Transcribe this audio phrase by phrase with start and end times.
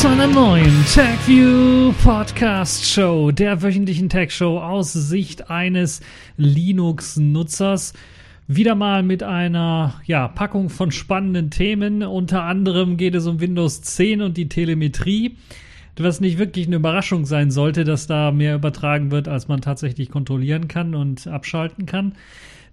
[0.00, 6.00] zu einer neuen TechView Podcast Show, der wöchentlichen Tech Show aus Sicht eines
[6.38, 7.92] Linux-Nutzers.
[8.48, 12.02] Wieder mal mit einer ja, Packung von spannenden Themen.
[12.02, 15.36] Unter anderem geht es um Windows 10 und die Telemetrie,
[15.98, 20.08] was nicht wirklich eine Überraschung sein sollte, dass da mehr übertragen wird, als man tatsächlich
[20.08, 22.14] kontrollieren kann und abschalten kann.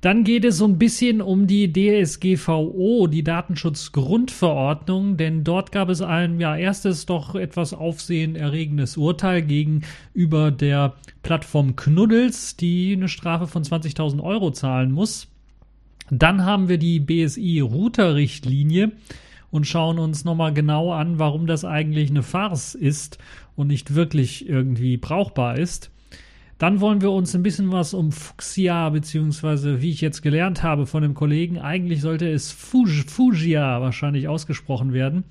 [0.02, 6.04] Dann geht es so ein bisschen um die DSGVO, die Datenschutzgrundverordnung, denn dort gab es
[6.04, 10.94] ein ja erstes doch etwas aufsehenerregendes Urteil gegenüber der
[11.24, 15.30] Plattform Knuddels, die eine Strafe von 20.000 Euro zahlen muss.
[16.12, 18.91] Dann haben wir die BSI-Router-Richtlinie
[19.49, 23.18] und schauen uns nochmal genau an, warum das eigentlich eine Farce ist
[23.55, 25.90] und nicht wirklich irgendwie brauchbar ist.
[26.58, 30.88] Dann wollen wir uns ein bisschen was um Fuchsia, beziehungsweise wie ich jetzt gelernt habe
[30.88, 33.05] von dem Kollegen, eigentlich sollte es Fuj
[33.55, 35.24] wahrscheinlich ausgesprochen werden.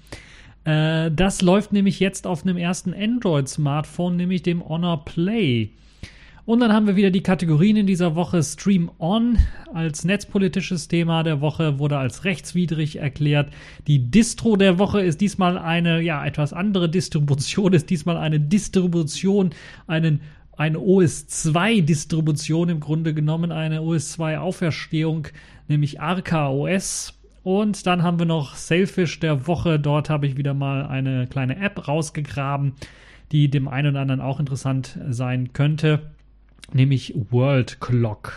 [0.65, 5.71] Äh, das läuft nämlich jetzt auf einem ersten Android-Smartphone, nämlich dem Honor Play.
[6.47, 8.41] Und dann haben wir wieder die Kategorien in dieser Woche.
[8.41, 9.37] Stream On
[9.75, 13.53] als netzpolitisches Thema der Woche wurde als rechtswidrig erklärt.
[13.89, 19.51] Die Distro der Woche ist diesmal eine, ja, etwas andere Distribution, ist diesmal eine Distribution,
[19.89, 20.21] einen
[20.57, 25.29] eine OS2-Distribution im Grunde genommen, eine OS2-Auferstehung,
[25.69, 27.13] nämlich Arca OS.
[27.43, 29.79] Und dann haben wir noch Sailfish der Woche.
[29.79, 32.73] Dort habe ich wieder mal eine kleine App rausgegraben,
[33.33, 36.11] die dem einen oder anderen auch interessant sein könnte,
[36.73, 38.33] nämlich World Clock.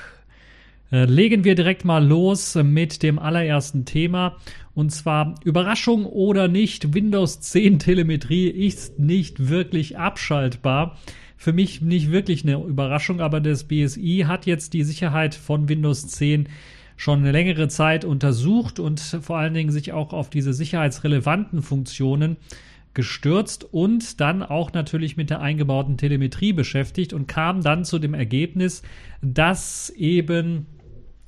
[0.92, 4.38] Äh, legen wir direkt mal los mit dem allerersten Thema.
[4.74, 10.97] Und zwar Überraschung oder nicht, Windows 10 Telemetrie ist nicht wirklich abschaltbar
[11.39, 16.05] für mich nicht wirklich eine Überraschung, aber das BSI hat jetzt die Sicherheit von Windows
[16.07, 16.50] 10
[16.97, 22.35] schon eine längere Zeit untersucht und vor allen Dingen sich auch auf diese sicherheitsrelevanten Funktionen
[22.94, 28.13] gestürzt und dann auch natürlich mit der eingebauten Telemetrie beschäftigt und kam dann zu dem
[28.13, 28.83] Ergebnis,
[29.21, 30.66] dass eben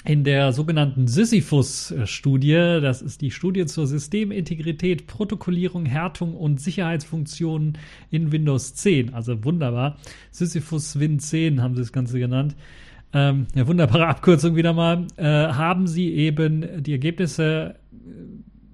[0.03, 7.77] in der sogenannten Sisyphus-Studie, das ist die Studie zur Systemintegrität, Protokollierung, Härtung und Sicherheitsfunktionen
[8.09, 9.13] in Windows 10.
[9.13, 9.97] Also wunderbar.
[10.31, 12.55] Sisyphus Win 10 haben sie das Ganze genannt.
[13.13, 15.05] Ähm, eine wunderbare Abkürzung wieder mal.
[15.17, 17.75] Äh, haben sie eben die Ergebnisse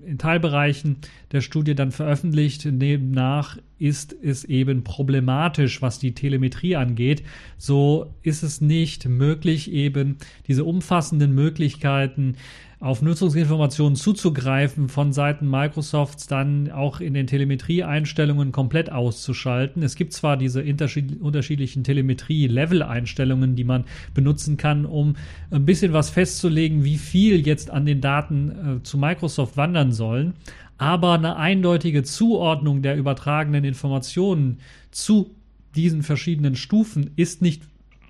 [0.07, 0.97] in Teilbereichen
[1.31, 2.63] der Studie dann veröffentlicht.
[2.66, 7.23] Demnach ist es eben problematisch, was die Telemetrie angeht.
[7.57, 10.17] So ist es nicht möglich, eben
[10.47, 12.35] diese umfassenden Möglichkeiten
[12.79, 19.81] auf Nutzungsinformationen zuzugreifen von Seiten Microsofts dann auch in den Telemetrieeinstellungen komplett auszuschalten.
[19.81, 25.16] Es gibt zwar diese unterschiedlichen Telemetrie-Level-Einstellungen, die man benutzen kann, um
[25.49, 30.33] ein bisschen was festzulegen, wie viel jetzt an den Daten äh, zu Microsoft wandern sollen,
[30.77, 34.59] aber eine eindeutige Zuordnung der übertragenen Informationen
[34.91, 35.31] zu
[35.75, 37.63] diesen verschiedenen Stufen ist nicht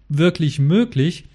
[0.10, 1.26] wirklich möglich.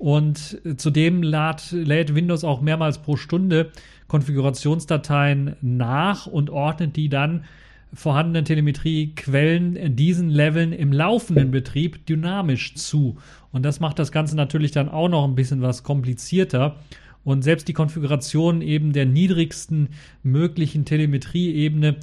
[0.00, 3.70] Und zudem lädt, lädt Windows auch mehrmals pro Stunde
[4.08, 7.44] Konfigurationsdateien nach und ordnet die dann
[7.92, 13.18] vorhandenen Telemetriequellen diesen Leveln im laufenden Betrieb dynamisch zu.
[13.52, 16.76] Und das macht das Ganze natürlich dann auch noch ein bisschen was komplizierter.
[17.22, 19.90] Und selbst die Konfiguration eben der niedrigsten
[20.22, 21.96] möglichen Telemetrieebene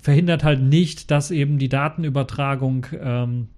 [0.00, 3.48] verhindert halt nicht, dass eben die Datenübertragung ähm,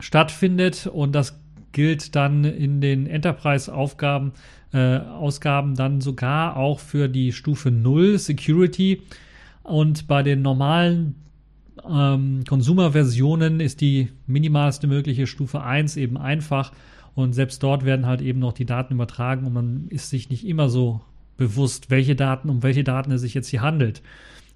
[0.00, 0.88] stattfindet.
[0.88, 1.38] Und das
[1.72, 4.32] gilt dann in den Enterprise-Aufgaben,
[4.72, 9.02] äh, Ausgaben dann sogar auch für die Stufe 0 Security.
[9.62, 11.14] Und bei den normalen
[11.88, 16.72] ähm, Consumer-Versionen ist die minimalste mögliche Stufe 1 eben einfach.
[17.14, 20.46] Und selbst dort werden halt eben noch die Daten übertragen und man ist sich nicht
[20.46, 21.02] immer so
[21.36, 24.02] bewusst, welche Daten, um welche Daten es sich jetzt hier handelt.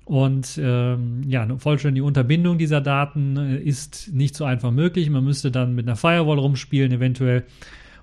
[0.07, 5.11] Und ähm, ja, eine vollständige Unterbindung dieser Daten äh, ist nicht so einfach möglich.
[5.11, 7.43] Man müsste dann mit einer Firewall rumspielen, eventuell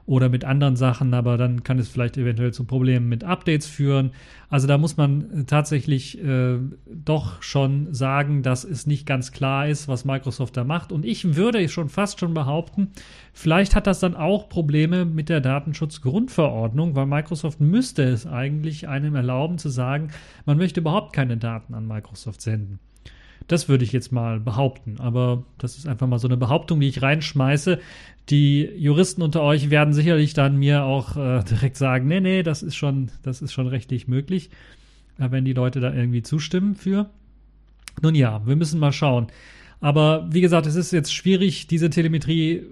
[0.05, 4.11] oder mit anderen Sachen, aber dann kann es vielleicht eventuell zu Problemen mit Updates führen.
[4.49, 6.57] Also da muss man äh, tatsächlich äh,
[6.87, 10.91] doch schon sagen, dass es nicht ganz klar ist, was Microsoft da macht.
[10.91, 12.89] Und ich würde schon fast schon behaupten,
[13.31, 19.15] vielleicht hat das dann auch Probleme mit der Datenschutzgrundverordnung, weil Microsoft müsste es eigentlich einem
[19.15, 20.09] erlauben zu sagen,
[20.45, 22.79] man möchte überhaupt keine Daten an Microsoft senden.
[23.47, 24.97] Das würde ich jetzt mal behaupten.
[24.99, 27.79] Aber das ist einfach mal so eine Behauptung, die ich reinschmeiße.
[28.29, 32.63] Die Juristen unter euch werden sicherlich dann mir auch äh, direkt sagen, nee, nee, das
[32.63, 34.49] ist schon, das ist schon rechtlich möglich,
[35.19, 37.09] äh, wenn die Leute da irgendwie zustimmen für.
[38.01, 39.27] Nun ja, wir müssen mal schauen.
[39.79, 42.63] Aber wie gesagt, es ist jetzt schwierig, diese Telemetrie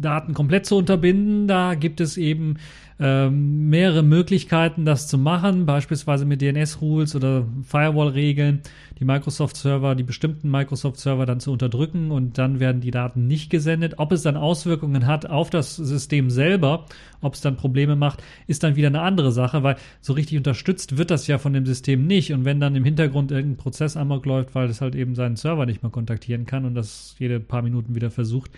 [0.00, 1.48] Daten komplett zu unterbinden.
[1.48, 2.56] Da gibt es eben
[3.02, 8.60] ähm, mehrere Möglichkeiten, das zu machen, beispielsweise mit DNS-Rules oder Firewall-Regeln,
[8.98, 13.94] die Microsoft-Server, die bestimmten Microsoft-Server dann zu unterdrücken und dann werden die Daten nicht gesendet.
[13.96, 16.84] Ob es dann Auswirkungen hat auf das System selber,
[17.22, 20.98] ob es dann Probleme macht, ist dann wieder eine andere Sache, weil so richtig unterstützt
[20.98, 22.34] wird das ja von dem System nicht.
[22.34, 25.64] Und wenn dann im Hintergrund irgendein Prozess amok läuft, weil es halt eben seinen Server
[25.64, 28.50] nicht mehr kontaktieren kann und das jede paar Minuten wieder versucht,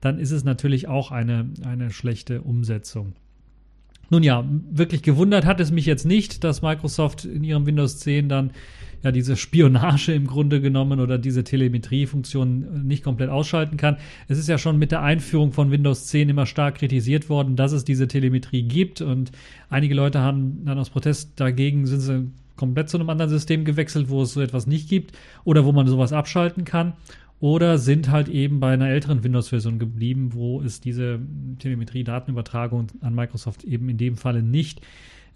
[0.00, 3.14] dann ist es natürlich auch eine, eine schlechte Umsetzung.
[4.10, 8.28] Nun ja, wirklich gewundert hat es mich jetzt nicht, dass Microsoft in ihrem Windows 10
[8.28, 8.52] dann
[9.02, 13.98] ja diese Spionage im Grunde genommen oder diese Telemetriefunktion nicht komplett ausschalten kann.
[14.26, 17.72] Es ist ja schon mit der Einführung von Windows 10 immer stark kritisiert worden, dass
[17.72, 19.30] es diese Telemetrie gibt und
[19.70, 24.08] einige Leute haben dann aus Protest dagegen sind sie komplett zu einem anderen System gewechselt,
[24.08, 26.94] wo es so etwas nicht gibt oder wo man sowas abschalten kann
[27.40, 31.20] oder sind halt eben bei einer älteren Windows-Version geblieben, wo es diese
[31.58, 34.80] Telemetrie-Datenübertragung an Microsoft eben in dem Falle nicht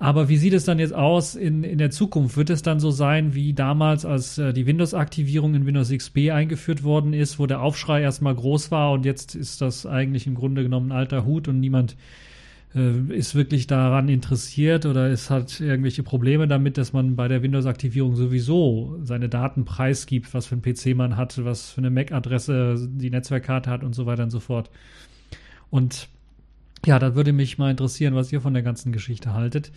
[0.00, 2.36] Aber wie sieht es dann jetzt aus in, in der Zukunft?
[2.36, 6.84] Wird es dann so sein wie damals, als äh, die Windows-Aktivierung in Windows XP eingeführt
[6.84, 10.62] worden ist, wo der Aufschrei erstmal groß war und jetzt ist das eigentlich im Grunde
[10.62, 11.96] genommen ein alter Hut und niemand
[12.74, 17.42] äh, ist wirklich daran interessiert oder es hat irgendwelche Probleme damit, dass man bei der
[17.42, 22.88] Windows-Aktivierung sowieso seine Daten preisgibt, was für ein PC man hat, was für eine MAC-Adresse
[22.90, 24.70] die Netzwerkkarte hat und so weiter und so fort.
[25.70, 26.08] Und
[26.86, 29.72] ja, da würde mich mal interessieren, was ihr von der ganzen Geschichte haltet.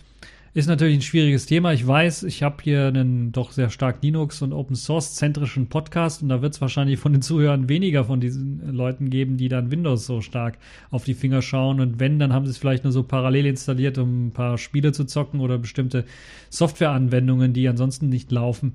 [0.54, 1.72] Ist natürlich ein schwieriges Thema.
[1.72, 6.42] Ich weiß, ich habe hier einen doch sehr stark Linux- und Open-Source-zentrischen Podcast und da
[6.42, 10.20] wird es wahrscheinlich von den Zuhörern weniger von diesen Leuten geben, die dann Windows so
[10.20, 10.58] stark
[10.90, 11.80] auf die Finger schauen.
[11.80, 14.92] Und wenn, dann haben sie es vielleicht nur so parallel installiert, um ein paar Spiele
[14.92, 16.04] zu zocken oder bestimmte
[16.50, 18.74] Softwareanwendungen, die ansonsten nicht laufen,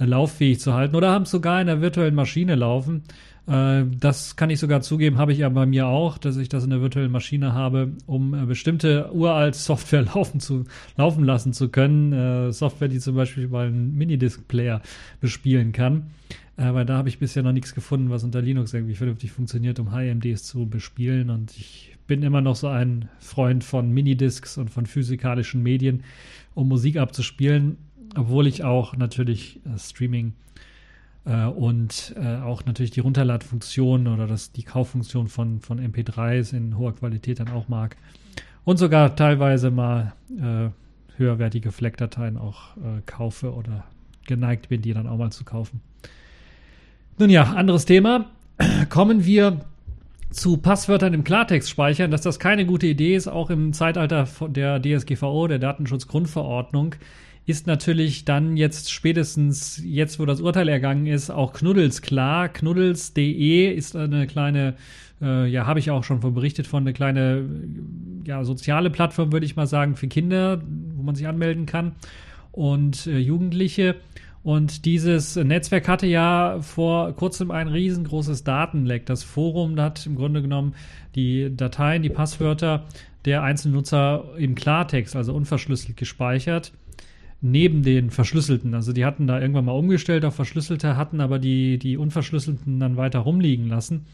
[0.00, 3.02] äh, lauffähig zu halten oder haben es sogar in der virtuellen Maschine laufen.
[3.48, 6.64] Äh, das kann ich sogar zugeben, habe ich ja bei mir auch, dass ich das
[6.64, 10.64] in der virtuellen Maschine habe, um äh, bestimmte uralt Software laufen zu
[10.96, 12.12] laufen lassen zu können.
[12.12, 14.82] Äh, Software, die zum Beispiel über einen Minidisc-Player
[15.20, 16.10] bespielen kann.
[16.56, 19.92] weil da habe ich bisher noch nichts gefunden, was unter Linux irgendwie vernünftig funktioniert, um
[19.92, 21.30] HMDs zu bespielen.
[21.30, 26.02] Und ich bin immer noch so ein Freund von Minidiscs und von physikalischen Medien,
[26.54, 27.76] um Musik abzuspielen,
[28.16, 30.32] obwohl ich auch natürlich Streaming
[31.28, 36.78] äh, und äh, auch natürlich die Runterladfunktion oder das, die Kauffunktion von, von MP3s in
[36.78, 37.96] hoher Qualität dann auch mag.
[38.64, 40.70] Und sogar teilweise mal äh,
[41.18, 43.84] höherwertige FLAC-Dateien auch äh, kaufe oder
[44.26, 45.80] geneigt bin, die dann auch mal zu kaufen.
[47.18, 48.26] Nun ja, anderes Thema.
[48.88, 49.60] Kommen wir
[50.30, 54.80] zu Passwörtern im Klartext speichern, dass das keine gute Idee ist, auch im Zeitalter der
[54.80, 56.94] DSGVO, der Datenschutzgrundverordnung
[57.48, 62.50] ist natürlich dann jetzt spätestens jetzt, wo das Urteil ergangen ist, auch Knuddels klar.
[62.50, 64.74] Knuddels.de ist eine kleine,
[65.22, 67.48] äh, ja, habe ich auch schon berichtet von, eine kleine,
[68.26, 70.60] ja, soziale Plattform, würde ich mal sagen, für Kinder,
[70.94, 71.92] wo man sich anmelden kann
[72.52, 73.96] und äh, Jugendliche.
[74.42, 79.06] Und dieses Netzwerk hatte ja vor kurzem ein riesengroßes Datenleck.
[79.06, 80.74] Das Forum hat im Grunde genommen
[81.14, 82.84] die Dateien, die Passwörter
[83.24, 86.72] der einzelnen Nutzer im Klartext, also unverschlüsselt gespeichert
[87.40, 88.74] neben den verschlüsselten.
[88.74, 92.96] Also die hatten da irgendwann mal umgestellt auf verschlüsselte, hatten aber die, die unverschlüsselten dann
[92.96, 94.06] weiter rumliegen lassen.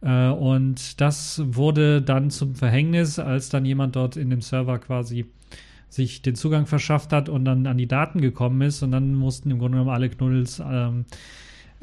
[0.00, 5.26] Äh, und das wurde dann zum Verhängnis, als dann jemand dort in dem Server quasi
[5.88, 8.82] sich den Zugang verschafft hat und dann an die Daten gekommen ist.
[8.82, 11.04] Und dann mussten im Grunde genommen alle Knuddels ähm,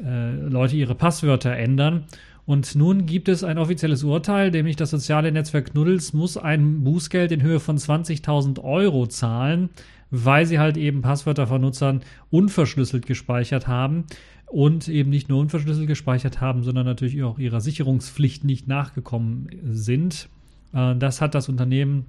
[0.04, 2.04] äh, Leute ihre Passwörter ändern.
[2.44, 7.30] Und nun gibt es ein offizielles Urteil, nämlich das soziale Netzwerk Knuddels muss ein Bußgeld
[7.30, 9.70] in Höhe von 20.000 Euro zahlen,
[10.12, 14.04] weil sie halt eben Passwörter von Nutzern unverschlüsselt gespeichert haben
[14.46, 20.28] und eben nicht nur unverschlüsselt gespeichert haben, sondern natürlich auch ihrer Sicherungspflicht nicht nachgekommen sind.
[20.74, 22.04] Äh, das hat das Unternehmen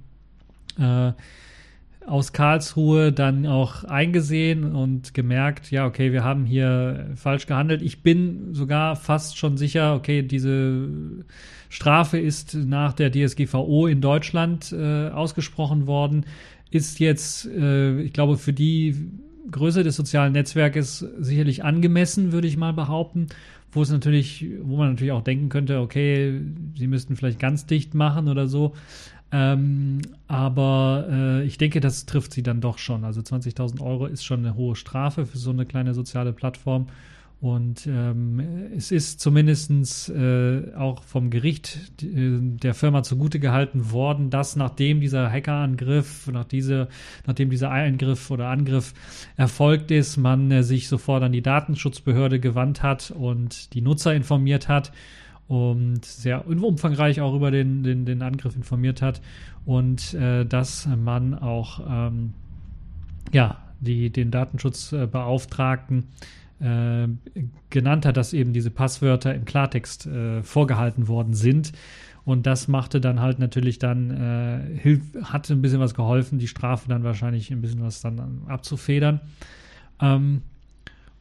[0.78, 1.12] äh,
[2.06, 7.80] aus Karlsruhe dann auch eingesehen und gemerkt, ja, okay, wir haben hier falsch gehandelt.
[7.80, 10.90] Ich bin sogar fast schon sicher, okay, diese
[11.70, 16.26] Strafe ist nach der DSGVO in Deutschland äh, ausgesprochen worden
[16.74, 19.10] ist jetzt, äh, ich glaube, für die
[19.50, 23.28] Größe des sozialen Netzwerkes sicherlich angemessen, würde ich mal behaupten.
[23.70, 26.40] Wo es natürlich, wo man natürlich auch denken könnte, okay,
[26.76, 28.72] sie müssten vielleicht ganz dicht machen oder so.
[29.32, 33.04] Ähm, aber äh, ich denke, das trifft sie dann doch schon.
[33.04, 36.86] Also 20.000 Euro ist schon eine hohe Strafe für so eine kleine soziale Plattform.
[37.40, 38.40] Und ähm,
[38.74, 45.00] es ist zumindest äh, auch vom Gericht äh, der Firma zugute gehalten worden, dass nachdem
[45.00, 46.88] dieser Hackerangriff, nach diese,
[47.26, 48.94] nachdem dieser Eingriff oder Angriff
[49.36, 54.68] erfolgt ist, man äh, sich sofort an die Datenschutzbehörde gewandt hat und die Nutzer informiert
[54.68, 54.92] hat
[55.46, 59.20] und sehr umfangreich auch über den, den, den Angriff informiert hat
[59.66, 62.32] und äh, dass man auch ähm,
[63.32, 66.04] ja, die, den Datenschutzbeauftragten
[66.64, 67.08] äh,
[67.70, 71.72] genannt hat, dass eben diese Passwörter im Klartext äh, vorgehalten worden sind.
[72.24, 76.48] Und das machte dann halt natürlich dann, äh, hilf, hatte ein bisschen was geholfen, die
[76.48, 79.20] Strafe dann wahrscheinlich ein bisschen was dann abzufedern.
[80.00, 80.40] Ähm,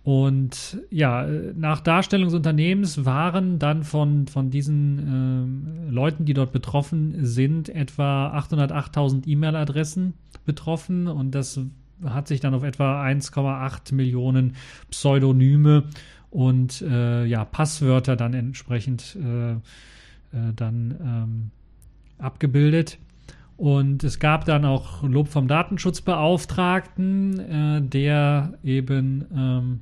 [0.03, 6.51] und ja, nach Darstellung des Unternehmens waren dann von, von diesen äh, Leuten, die dort
[6.51, 10.13] betroffen sind, etwa 808.000 E-Mail-Adressen
[10.45, 11.07] betroffen.
[11.07, 11.59] Und das
[12.05, 14.55] hat sich dann auf etwa 1,8 Millionen
[14.89, 15.83] Pseudonyme
[16.29, 19.57] und äh, ja, Passwörter dann entsprechend äh, äh,
[20.55, 21.51] dann ähm,
[22.17, 22.98] abgebildet.
[23.55, 29.79] Und es gab dann auch Lob vom Datenschutzbeauftragten, äh, der eben ähm,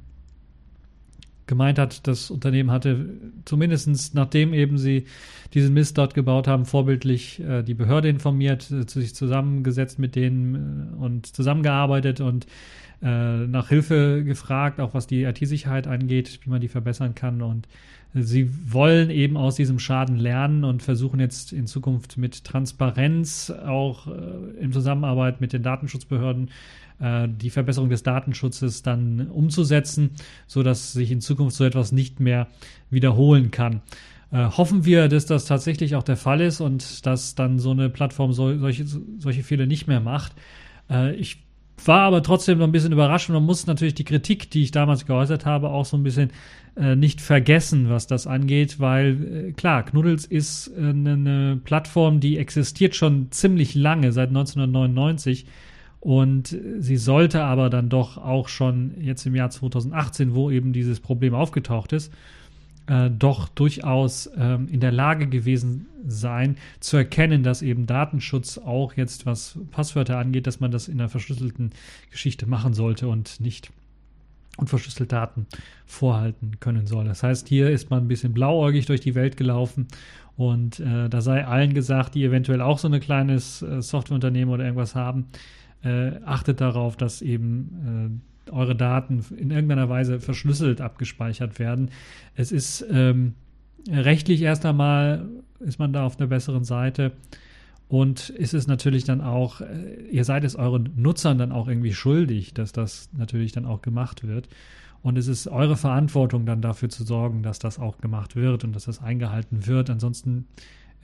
[1.52, 3.10] gemeint hat, das Unternehmen hatte
[3.44, 5.04] zumindest nachdem eben sie
[5.54, 10.94] diesen Mist dort gebaut haben, vorbildlich äh, die Behörde informiert, äh, sich zusammengesetzt mit denen
[10.96, 12.48] äh, und zusammengearbeitet und
[13.02, 17.42] äh, nach Hilfe gefragt, auch was die IT-Sicherheit angeht, wie man die verbessern kann.
[17.42, 17.68] Und
[18.14, 24.08] sie wollen eben aus diesem Schaden lernen und versuchen jetzt in Zukunft mit Transparenz auch
[24.08, 26.50] äh, in Zusammenarbeit mit den Datenschutzbehörden
[27.02, 30.12] äh, die Verbesserung des Datenschutzes dann umzusetzen,
[30.48, 32.48] sodass sich in Zukunft so etwas nicht mehr
[32.90, 33.82] wiederholen kann.
[34.32, 37.90] Äh, hoffen wir, dass das tatsächlich auch der Fall ist und dass dann so eine
[37.90, 40.34] Plattform so, solche, solche Fehler nicht mehr macht.
[40.90, 41.44] Äh, ich
[41.86, 44.72] war aber trotzdem noch ein bisschen überrascht und man muss natürlich die Kritik, die ich
[44.72, 46.32] damals geäußert habe, auch so ein bisschen
[46.76, 52.38] äh, nicht vergessen, was das angeht, weil äh, klar, Knuddels ist äh, eine Plattform, die
[52.38, 55.46] existiert schon ziemlich lange, seit 1999
[56.02, 61.00] und sie sollte aber dann doch auch schon jetzt im Jahr 2018, wo eben dieses
[61.00, 62.12] Problem aufgetaucht ist,
[62.88, 68.96] äh, doch durchaus ähm, in der Lage gewesen sein, zu erkennen, dass eben Datenschutz auch
[68.96, 71.70] jetzt, was Passwörter angeht, dass man das in einer verschlüsselten
[72.10, 73.72] Geschichte machen sollte und nicht
[74.58, 75.46] unverschlüsselte Daten
[75.86, 77.06] vorhalten können soll.
[77.06, 79.88] Das heißt, hier ist man ein bisschen blauäugig durch die Welt gelaufen
[80.36, 84.64] und äh, da sei allen gesagt, die eventuell auch so ein kleines äh, Softwareunternehmen oder
[84.64, 85.28] irgendwas haben,
[85.84, 91.90] äh, achtet darauf, dass eben äh, eure Daten in irgendeiner Weise verschlüsselt abgespeichert werden.
[92.36, 93.34] Es ist ähm,
[93.90, 95.28] rechtlich erst einmal,
[95.60, 97.14] ist man da auf der besseren Seite.
[97.88, 101.94] Und ist es natürlich dann auch, äh, ihr seid es euren Nutzern dann auch irgendwie
[101.94, 104.48] schuldig, dass das natürlich dann auch gemacht wird.
[105.04, 108.74] Und es ist eure Verantwortung dann dafür zu sorgen, dass das auch gemacht wird und
[108.74, 109.90] dass das eingehalten wird.
[109.90, 110.46] Ansonsten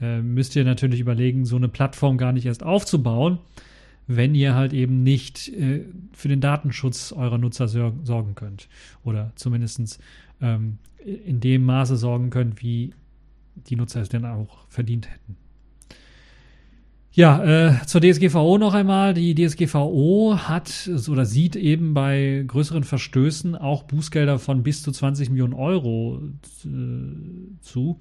[0.00, 3.38] äh, müsst ihr natürlich überlegen, so eine Plattform gar nicht erst aufzubauen,
[4.08, 8.68] wenn ihr halt eben nicht äh, für den Datenschutz eurer Nutzer sorgen könnt.
[9.04, 10.00] Oder zumindest
[10.40, 12.94] ähm, in dem Maße sorgen könnt, wie
[13.54, 15.36] die Nutzer es denn auch verdient hätten.
[17.12, 19.12] Ja, äh, zur DSGVO noch einmal.
[19.12, 25.30] Die DSGVO hat oder sieht eben bei größeren Verstößen auch Bußgelder von bis zu 20
[25.30, 26.20] Millionen Euro
[26.64, 26.68] äh,
[27.60, 27.98] zu.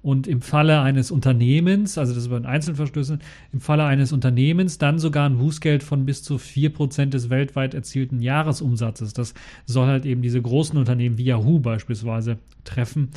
[0.00, 3.20] Und im Falle eines Unternehmens, also das ist bei den Einzelverstößen,
[3.52, 8.20] im Falle eines Unternehmens dann sogar ein Bußgeld von bis zu 4% des weltweit erzielten
[8.20, 9.12] Jahresumsatzes.
[9.12, 9.34] Das
[9.66, 13.10] soll halt eben diese großen Unternehmen wie Yahoo beispielsweise treffen,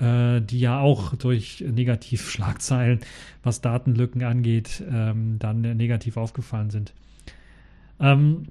[0.00, 3.00] äh, die ja auch durch Negativschlagzeilen,
[3.42, 6.92] was Datenlücken angeht, ähm, dann negativ aufgefallen sind.
[8.00, 8.44] Ähm,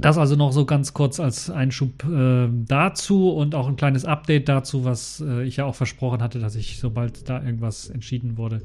[0.00, 4.48] das also noch so ganz kurz als Einschub äh, dazu und auch ein kleines Update
[4.48, 8.62] dazu, was äh, ich ja auch versprochen hatte, dass ich, sobald da irgendwas entschieden wurde,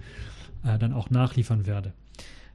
[0.63, 1.94] äh, dann auch nachliefern werde.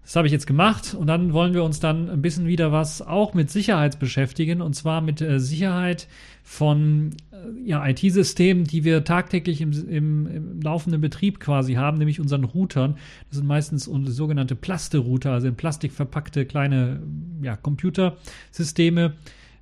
[0.08, 3.02] Das habe ich jetzt gemacht und dann wollen wir uns dann ein bisschen wieder was
[3.02, 6.08] auch mit Sicherheit beschäftigen und zwar mit äh, Sicherheit
[6.42, 7.36] von äh,
[7.68, 12.96] ja, IT-Systemen, die wir tagtäglich im, im, im, laufenden Betrieb quasi haben, nämlich unseren Routern.
[13.28, 17.02] Das sind meistens sogenannte Plaste-Router, also in Plastik verpackte kleine
[17.42, 19.12] ja, Computersysteme,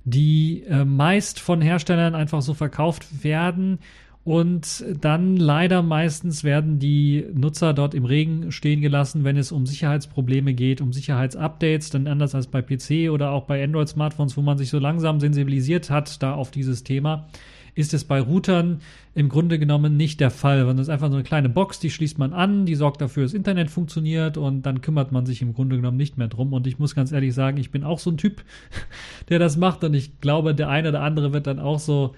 [0.05, 3.79] die äh, meist von Herstellern einfach so verkauft werden
[4.27, 9.65] und dann leider meistens werden die Nutzer dort im Regen stehen gelassen, wenn es um
[9.65, 14.57] Sicherheitsprobleme geht, um Sicherheitsupdates, dann anders als bei PC oder auch bei Android-Smartphones, wo man
[14.57, 17.29] sich so langsam sensibilisiert hat da auf dieses Thema,
[17.73, 18.81] ist es bei Routern
[19.15, 21.89] im Grunde genommen nicht der Fall, sondern es ist einfach so eine kleine Box, die
[21.89, 25.53] schließt man an, die sorgt dafür, dass Internet funktioniert und dann kümmert man sich im
[25.53, 26.51] Grunde genommen nicht mehr drum.
[26.51, 28.43] Und ich muss ganz ehrlich sagen, ich bin auch so ein Typ,
[29.29, 29.85] der das macht.
[29.85, 32.13] Und ich glaube, der eine oder andere wird dann auch so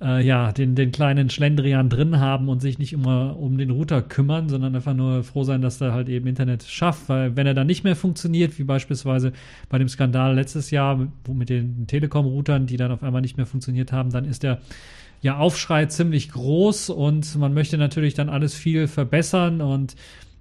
[0.00, 4.02] äh, ja, den, den kleinen Schlendrian drin haben und sich nicht immer um den Router
[4.02, 7.54] kümmern, sondern einfach nur froh sein, dass er halt eben Internet schafft, weil wenn er
[7.54, 9.32] dann nicht mehr funktioniert, wie beispielsweise
[9.68, 13.46] bei dem Skandal letztes Jahr wo mit den Telekom-Routern, die dann auf einmal nicht mehr
[13.46, 14.60] funktioniert haben, dann ist der
[15.22, 19.96] ja, Aufschrei ziemlich groß und man möchte natürlich dann alles viel verbessern und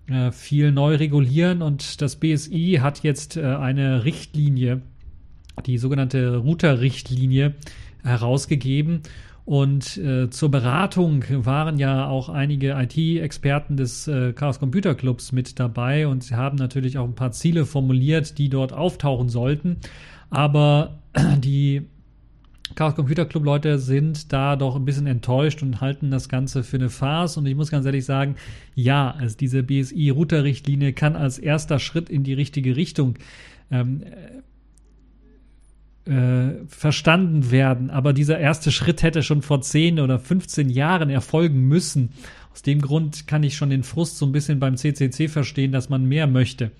[0.07, 1.61] äh, viel neu regulieren.
[1.61, 4.81] Und das BSI hat jetzt äh, eine Richtlinie,
[5.65, 7.55] die sogenannte Router-Richtlinie
[8.03, 9.01] herausgegeben
[9.45, 15.59] und äh, zur Beratung waren ja auch einige IT-Experten des äh, Chaos Computer Clubs mit
[15.59, 19.77] dabei und sie haben natürlich auch ein paar Ziele formuliert, die dort auftauchen sollten.
[20.31, 20.97] Aber
[21.37, 21.83] die
[22.73, 26.77] Chaos Computer Club Leute sind da doch ein bisschen enttäuscht und halten das Ganze für
[26.77, 27.37] eine Farce.
[27.37, 28.37] Und ich muss ganz ehrlich sagen,
[28.73, 33.13] ja, also diese BSI-Router-Richtlinie kann als erster Schritt in die richtige Richtung
[33.69, 34.01] ähm,
[36.05, 37.89] äh, verstanden werden.
[37.89, 42.09] Aber dieser erste Schritt hätte schon vor 10 oder 15 Jahren erfolgen müssen.
[42.53, 45.89] Aus dem Grund kann ich schon den Frust so ein bisschen beim CCC verstehen, dass
[45.89, 46.71] man mehr möchte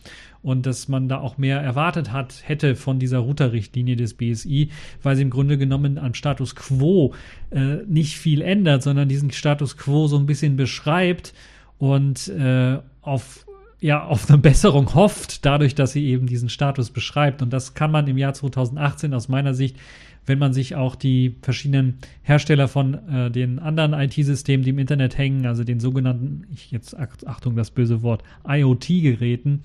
[0.41, 4.69] und dass man da auch mehr erwartet hat, hätte von dieser Router-Richtlinie des BSI,
[5.01, 7.13] weil sie im Grunde genommen am Status quo
[7.49, 11.33] äh, nicht viel ändert, sondern diesen Status quo so ein bisschen beschreibt
[11.79, 13.44] und äh, auf
[13.85, 17.41] ja auf eine Besserung hofft, dadurch, dass sie eben diesen Status beschreibt.
[17.41, 19.77] Und das kann man im Jahr 2018 aus meiner Sicht,
[20.25, 25.19] wenn man sich auch die verschiedenen Hersteller von äh, den anderen IT-Systemen, die im Internet
[25.19, 29.61] hängen, also den sogenannten, ich jetzt Achtung, das böse Wort, IoT-Geräten,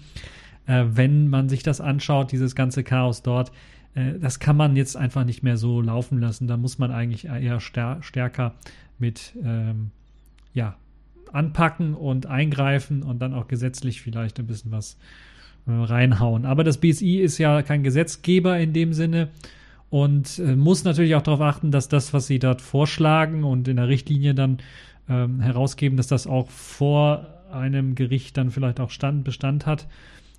[0.66, 3.52] äh, wenn man sich das anschaut, dieses ganze Chaos dort,
[3.94, 6.46] äh, das kann man jetzt einfach nicht mehr so laufen lassen.
[6.46, 8.54] Da muss man eigentlich eher stärker
[8.98, 9.92] mit ähm,
[10.52, 10.76] ja,
[11.32, 14.96] anpacken und eingreifen und dann auch gesetzlich vielleicht ein bisschen was
[15.66, 16.46] äh, reinhauen.
[16.46, 19.28] Aber das BSI ist ja kein Gesetzgeber in dem Sinne
[19.90, 23.76] und äh, muss natürlich auch darauf achten, dass das, was sie dort vorschlagen und in
[23.76, 24.58] der Richtlinie dann
[25.08, 29.88] ähm, herausgeben, dass das auch vor einem Gericht dann vielleicht auch Stand, Bestand hat.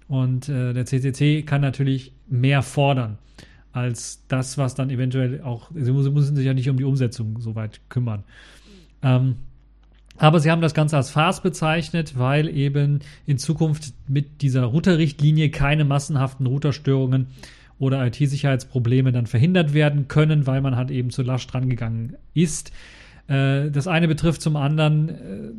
[0.08, 3.18] Und äh, der CCC kann natürlich mehr fordern
[3.74, 7.56] als das, was dann eventuell auch, sie müssen sich ja nicht um die Umsetzung so
[7.56, 8.24] weit kümmern.
[9.02, 9.36] Ähm,
[10.22, 15.50] aber sie haben das Ganze als Farce bezeichnet, weil eben in Zukunft mit dieser Routerrichtlinie
[15.50, 17.26] keine massenhaften Routerstörungen
[17.80, 22.72] oder IT-Sicherheitsprobleme dann verhindert werden können, weil man halt eben zu lasch dran gegangen ist.
[23.32, 25.52] Äh, das eine betrifft zum anderen äh,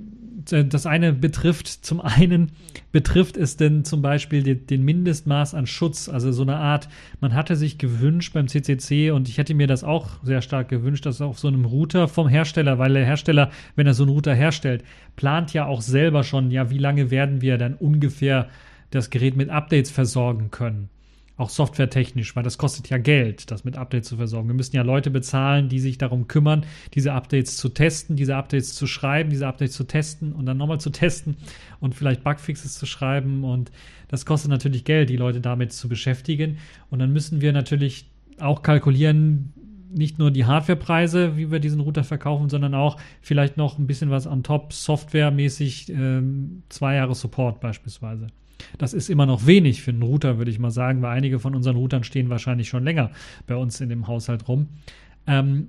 [0.50, 2.52] äh, das eine betrifft, zum einen
[2.90, 6.88] betrifft es denn zum Beispiel den, den, Mindestmaß an Schutz, also so eine Art,
[7.20, 11.06] man hatte sich gewünscht beim CCC und ich hätte mir das auch sehr stark gewünscht,
[11.06, 14.35] dass auf so einem Router vom Hersteller, weil der Hersteller, wenn er so einen Router
[14.35, 14.85] herstellt,
[15.16, 18.48] plant ja auch selber schon, ja, wie lange werden wir dann ungefähr
[18.90, 20.88] das Gerät mit Updates versorgen können
[21.37, 24.49] auch softwaretechnisch, weil das kostet ja Geld, das mit Updates zu versorgen.
[24.49, 28.75] Wir müssen ja Leute bezahlen, die sich darum kümmern, diese Updates zu testen, diese Updates
[28.75, 31.37] zu schreiben, diese Updates zu testen und dann nochmal zu testen
[31.81, 33.45] und vielleicht Bugfixes zu schreiben.
[33.45, 33.73] Und
[34.09, 36.59] das kostet natürlich Geld, die Leute damit zu beschäftigen.
[36.90, 39.55] Und dann müssen wir natürlich auch kalkulieren,
[39.95, 44.11] nicht nur die Hardwarepreise, wie wir diesen Router verkaufen, sondern auch vielleicht noch ein bisschen
[44.11, 48.29] was on top, softwaremäßig, ähm, zwei Jahre Support beispielsweise.
[48.79, 51.55] Das ist immer noch wenig für einen Router, würde ich mal sagen, weil einige von
[51.55, 53.11] unseren Routern stehen wahrscheinlich schon länger
[53.46, 54.68] bei uns in dem Haushalt rum.
[55.27, 55.68] Ähm,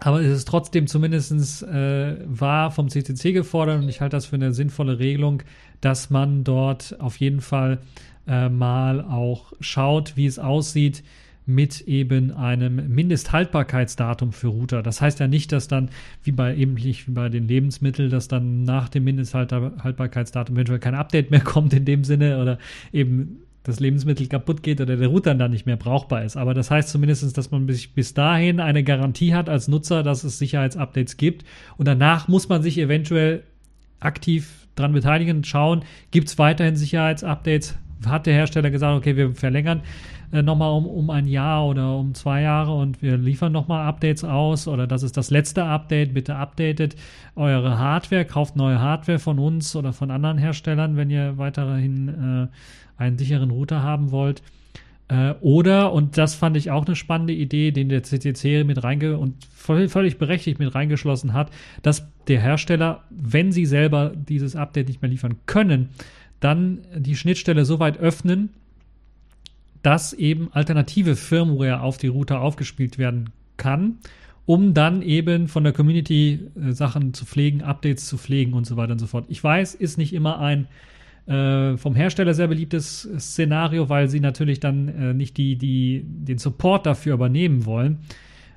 [0.00, 4.36] aber es ist trotzdem zumindest äh, war vom CCC gefordert und ich halte das für
[4.36, 5.42] eine sinnvolle Regelung,
[5.80, 7.78] dass man dort auf jeden Fall
[8.26, 11.04] äh, mal auch schaut, wie es aussieht
[11.44, 14.82] mit eben einem Mindesthaltbarkeitsdatum für Router.
[14.82, 15.90] Das heißt ja nicht, dass dann,
[16.22, 21.30] wie bei eben wie bei den Lebensmitteln, dass dann nach dem Mindesthaltbarkeitsdatum eventuell kein Update
[21.30, 22.58] mehr kommt in dem Sinne oder
[22.92, 26.36] eben das Lebensmittel kaputt geht oder der Router dann nicht mehr brauchbar ist.
[26.36, 30.24] Aber das heißt zumindest, dass man bis, bis dahin eine Garantie hat als Nutzer, dass
[30.24, 31.44] es Sicherheitsupdates gibt.
[31.76, 33.44] Und danach muss man sich eventuell
[34.00, 37.76] aktiv dran beteiligen und schauen, gibt es weiterhin Sicherheitsupdates?
[38.04, 39.82] Hat der Hersteller gesagt, okay, wir verlängern
[40.32, 44.24] äh, nochmal um, um ein Jahr oder um zwei Jahre und wir liefern nochmal Updates
[44.24, 46.14] aus oder das ist das letzte Update.
[46.14, 46.96] Bitte updatet
[47.36, 53.02] eure Hardware, kauft neue Hardware von uns oder von anderen Herstellern, wenn ihr weiterhin äh,
[53.02, 54.42] einen sicheren Router haben wollt.
[55.08, 59.18] Äh, oder, und das fand ich auch eine spannende Idee, den der CCC mit reinge
[59.18, 61.50] und völlig berechtigt mit reingeschlossen hat,
[61.82, 65.90] dass der Hersteller, wenn sie selber dieses Update nicht mehr liefern können,
[66.40, 68.50] dann die Schnittstelle so weit öffnen,
[69.82, 73.98] dass eben alternative Firmware auf die Router aufgespielt werden kann
[74.46, 78.76] um dann eben von der Community äh, Sachen zu pflegen, Updates zu pflegen und so
[78.76, 79.26] weiter und so fort.
[79.28, 80.66] Ich weiß, ist nicht immer ein
[81.26, 86.38] äh, vom Hersteller sehr beliebtes Szenario, weil sie natürlich dann äh, nicht die, die, den
[86.38, 87.98] Support dafür übernehmen wollen.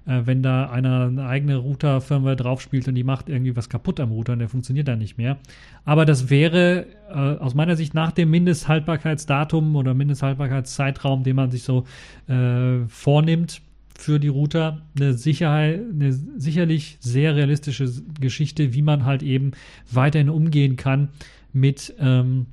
[0.05, 4.11] Äh, wenn da einer eine eigene Router-Firmware draufspielt und die macht irgendwie was kaputt am
[4.11, 5.37] Router und der funktioniert dann nicht mehr.
[5.83, 11.63] Aber das wäre äh, aus meiner Sicht nach dem Mindesthaltbarkeitsdatum oder Mindesthaltbarkeitszeitraum, den man sich
[11.63, 11.85] so
[12.27, 13.61] äh, vornimmt,
[13.97, 17.89] für die Router eine Sicherheit, eine sicherlich sehr realistische
[18.19, 19.51] Geschichte, wie man halt eben
[19.89, 21.09] weiterhin umgehen kann
[21.53, 22.45] mit ähm,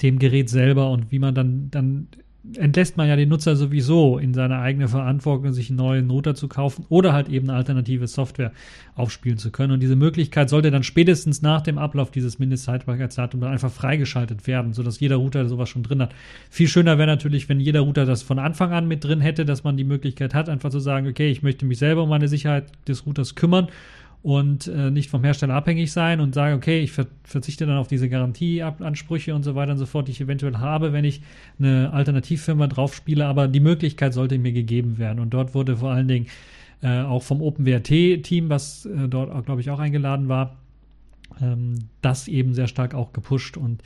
[0.00, 2.06] dem Gerät selber und wie man dann, dann
[2.56, 6.48] entlässt man ja den Nutzer sowieso in seine eigene Verantwortung, sich einen neuen Router zu
[6.48, 8.52] kaufen oder halt eben eine alternative Software
[8.94, 9.72] aufspielen zu können.
[9.72, 14.72] Und diese Möglichkeit sollte dann spätestens nach dem Ablauf dieses Mindesthaltbarkeitsdatums dann einfach freigeschaltet werden,
[14.72, 16.14] sodass jeder Router sowas schon drin hat.
[16.50, 19.64] Viel schöner wäre natürlich, wenn jeder Router das von Anfang an mit drin hätte, dass
[19.64, 22.66] man die Möglichkeit hat, einfach zu sagen, okay, ich möchte mich selber um meine Sicherheit
[22.86, 23.68] des Routers kümmern
[24.22, 27.88] und äh, nicht vom Hersteller abhängig sein und sage, okay, ich ver verzichte dann auf
[27.88, 31.20] diese Garantieansprüche und so weiter und so fort, die ich eventuell habe, wenn ich
[31.58, 35.20] eine Alternativfirma drauf spiele, aber die Möglichkeit sollte mir gegeben werden.
[35.20, 36.26] Und dort wurde vor allen Dingen
[36.82, 40.56] äh, auch vom OpenWrt-Team, was äh, dort, glaube ich, auch eingeladen war,
[41.40, 43.82] ähm, das eben sehr stark auch gepusht und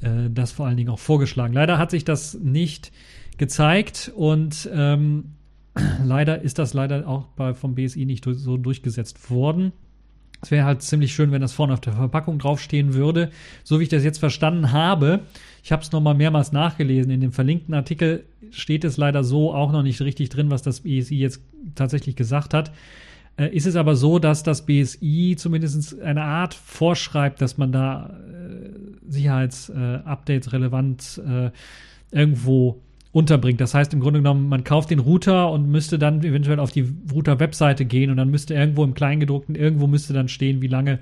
[0.00, 1.54] äh, das vor allen Dingen auch vorgeschlagen.
[1.54, 2.92] Leider hat sich das nicht
[3.38, 5.32] gezeigt und ähm,
[6.04, 9.72] leider ist das leider auch bei, vom BSI nicht so durchgesetzt worden.
[10.42, 13.30] Es wäre halt ziemlich schön, wenn das vorne auf der Verpackung draufstehen würde.
[13.62, 15.20] So wie ich das jetzt verstanden habe,
[15.62, 19.70] ich habe es nochmal mehrmals nachgelesen, in dem verlinkten Artikel steht es leider so auch
[19.70, 21.42] noch nicht richtig drin, was das BSI jetzt
[21.76, 22.72] tatsächlich gesagt hat.
[23.36, 28.10] Äh, ist es aber so, dass das BSI zumindest eine Art vorschreibt, dass man da
[28.10, 28.70] äh,
[29.08, 31.50] Sicherheitsupdates äh, relevant äh,
[32.10, 32.82] irgendwo
[33.12, 33.60] unterbringt.
[33.60, 36.86] Das heißt im Grunde genommen, man kauft den Router und müsste dann eventuell auf die
[37.12, 40.98] Router-Webseite gehen und dann müsste irgendwo im Kleingedruckten, irgendwo müsste dann stehen, wie lange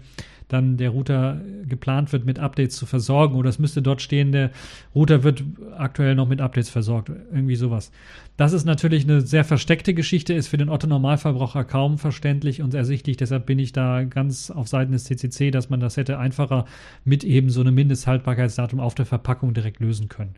[0.49, 3.37] dann der Router geplant wird, mit Updates zu versorgen.
[3.37, 4.51] Oder es müsste dort stehen, der
[4.95, 5.45] Router wird
[5.77, 7.11] aktuell noch mit Updates versorgt.
[7.33, 7.93] Irgendwie sowas.
[8.37, 13.17] Das ist natürlich eine sehr versteckte Geschichte, ist für den Otto-Normalverbraucher kaum verständlich und ersichtlich.
[13.17, 16.65] Deshalb bin ich da ganz auf Seiten des CCC, dass man das hätte einfacher
[17.05, 20.35] mit eben so einem Mindesthaltbarkeitsdatum auf der Verpackung direkt lösen können.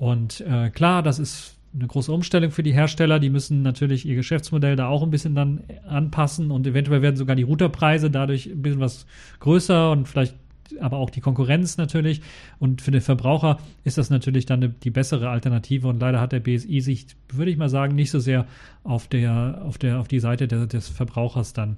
[0.00, 3.18] Und äh, klar, das ist eine große Umstellung für die Hersteller.
[3.18, 7.36] Die müssen natürlich ihr Geschäftsmodell da auch ein bisschen dann anpassen und eventuell werden sogar
[7.36, 9.04] die Routerpreise dadurch ein bisschen was
[9.40, 10.36] größer und vielleicht
[10.80, 12.22] aber auch die Konkurrenz natürlich.
[12.58, 15.88] Und für den Verbraucher ist das natürlich dann die bessere Alternative.
[15.88, 18.46] Und leider hat der BSI sich, würde ich mal sagen, nicht so sehr
[18.84, 21.76] auf der, auf der, auf die Seite der, des Verbrauchers dann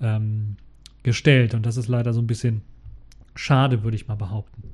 [0.00, 0.56] ähm,
[1.04, 1.54] gestellt.
[1.54, 2.62] Und das ist leider so ein bisschen
[3.36, 4.64] schade, würde ich mal behaupten.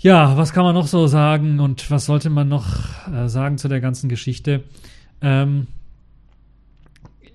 [0.00, 3.66] Ja, was kann man noch so sagen und was sollte man noch äh, sagen zu
[3.66, 4.62] der ganzen Geschichte?
[5.20, 5.66] Ähm,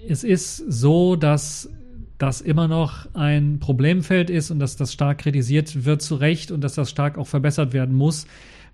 [0.07, 1.69] es ist so, dass
[2.17, 6.61] das immer noch ein Problemfeld ist und dass das stark kritisiert wird zu Recht und
[6.61, 8.27] dass das stark auch verbessert werden muss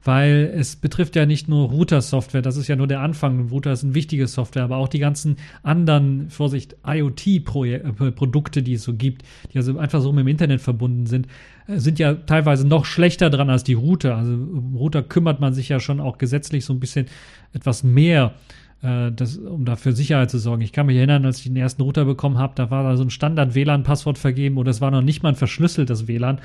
[0.04, 3.50] weil es betrifft ja nicht nur Router-Software, das ist ja nur der Anfang.
[3.50, 8.94] Router ist ein wichtiges Software, aber auch die ganzen anderen, Vorsicht, IoT-Produkte, die es so
[8.94, 9.24] gibt,
[9.54, 11.30] die also einfach so mit dem Internet verbunden sind, äh,
[11.76, 14.18] sind ja teilweise noch schlechter dran als die Router.
[14.18, 17.08] Also um Router kümmert man sich ja schon auch gesetzlich so ein bisschen
[17.54, 18.34] etwas mehr
[18.82, 20.62] äh, das, um dafür Sicherheit zu sorgen.
[20.62, 23.04] Ich kann mich erinnern, als ich den ersten Router bekommen habe, da war da so
[23.04, 26.40] ein Standard-WLAN-Passwort vergeben oder es war noch nicht mal ein verschlüsseltes WLAN.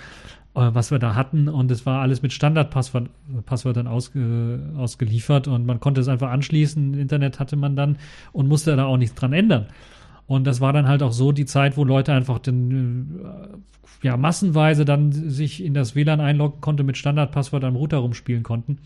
[0.54, 5.80] Äh, was wir da hatten und es war alles mit Standardpasswörtern ausge, ausgeliefert und man
[5.80, 7.98] konnte es einfach anschließen, Internet hatte man dann
[8.32, 9.66] und musste da auch nichts dran ändern.
[10.26, 13.56] Und das war dann halt auch so die Zeit, wo Leute einfach den, äh,
[14.04, 18.78] ja, massenweise dann sich in das WLAN einloggen konnte, mit Standardpasswort am Router rumspielen konnten.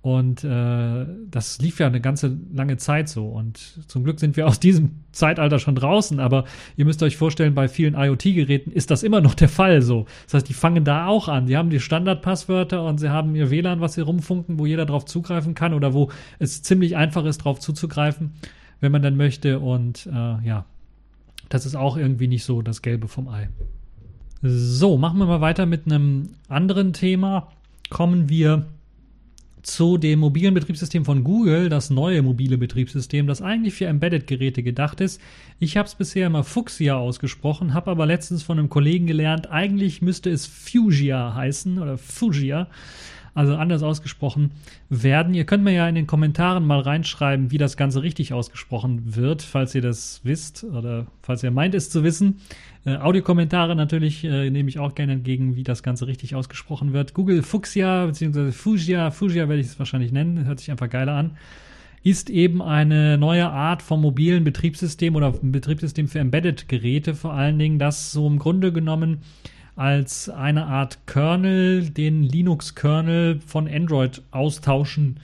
[0.00, 3.26] Und äh, das lief ja eine ganze lange Zeit so.
[3.26, 6.18] Und zum Glück sind wir aus diesem Zeitalter schon draußen.
[6.18, 6.44] Aber
[6.76, 10.06] ihr müsst euch vorstellen, bei vielen IoT-Geräten ist das immer noch der Fall so.
[10.24, 11.46] Das heißt, die fangen da auch an.
[11.46, 15.04] Die haben die Standardpasswörter und sie haben ihr WLAN, was sie rumfunken, wo jeder drauf
[15.04, 18.32] zugreifen kann oder wo es ziemlich einfach ist, drauf zuzugreifen,
[18.80, 19.58] wenn man dann möchte.
[19.58, 20.64] Und äh, ja,
[21.50, 23.48] das ist auch irgendwie nicht so das Gelbe vom Ei.
[24.46, 27.48] So, machen wir mal weiter mit einem anderen Thema.
[27.88, 28.66] Kommen wir
[29.62, 35.00] zu dem mobilen Betriebssystem von Google, das neue mobile Betriebssystem, das eigentlich für Embedded-Geräte gedacht
[35.00, 35.18] ist.
[35.60, 40.02] Ich habe es bisher immer Fuchsia ausgesprochen, habe aber letztens von einem Kollegen gelernt, eigentlich
[40.02, 42.66] müsste es Fugia heißen oder Fugia
[43.34, 44.52] also anders ausgesprochen
[44.88, 45.34] werden.
[45.34, 49.42] Ihr könnt mir ja in den Kommentaren mal reinschreiben, wie das Ganze richtig ausgesprochen wird,
[49.42, 52.40] falls ihr das wisst oder falls ihr meint es zu wissen.
[52.84, 57.14] Äh, Audiokommentare natürlich äh, nehme ich auch gerne entgegen, wie das Ganze richtig ausgesprochen wird.
[57.14, 58.52] Google Fuchsia bzw.
[58.52, 61.36] Fugia, Fugia werde ich es wahrscheinlich nennen, hört sich einfach geiler an.
[62.04, 67.78] ist eben eine neue Art von mobilen Betriebssystem oder Betriebssystem für Embedded-Geräte vor allen Dingen,
[67.78, 69.22] das so im Grunde genommen
[69.76, 75.18] als eine Art Kernel den Linux-Kernel von Android austauschen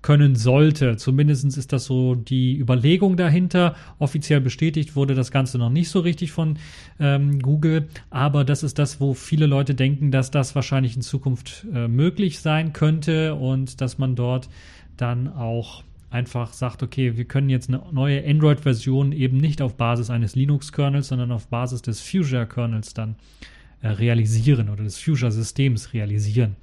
[0.00, 0.96] können sollte.
[0.96, 3.74] Zumindest ist das so die Überlegung dahinter.
[3.98, 6.56] Offiziell bestätigt wurde das Ganze noch nicht so richtig von
[7.00, 11.66] ähm, Google, aber das ist das, wo viele Leute denken, dass das wahrscheinlich in Zukunft
[11.74, 14.48] äh, möglich sein könnte und dass man dort
[14.96, 20.10] dann auch einfach sagt, okay, wir können jetzt eine neue Android-Version eben nicht auf Basis
[20.10, 23.16] eines Linux-Kernels, sondern auf Basis des Fuchsia-Kernels dann
[23.82, 26.56] äh, realisieren oder des Fuchsia-Systems realisieren.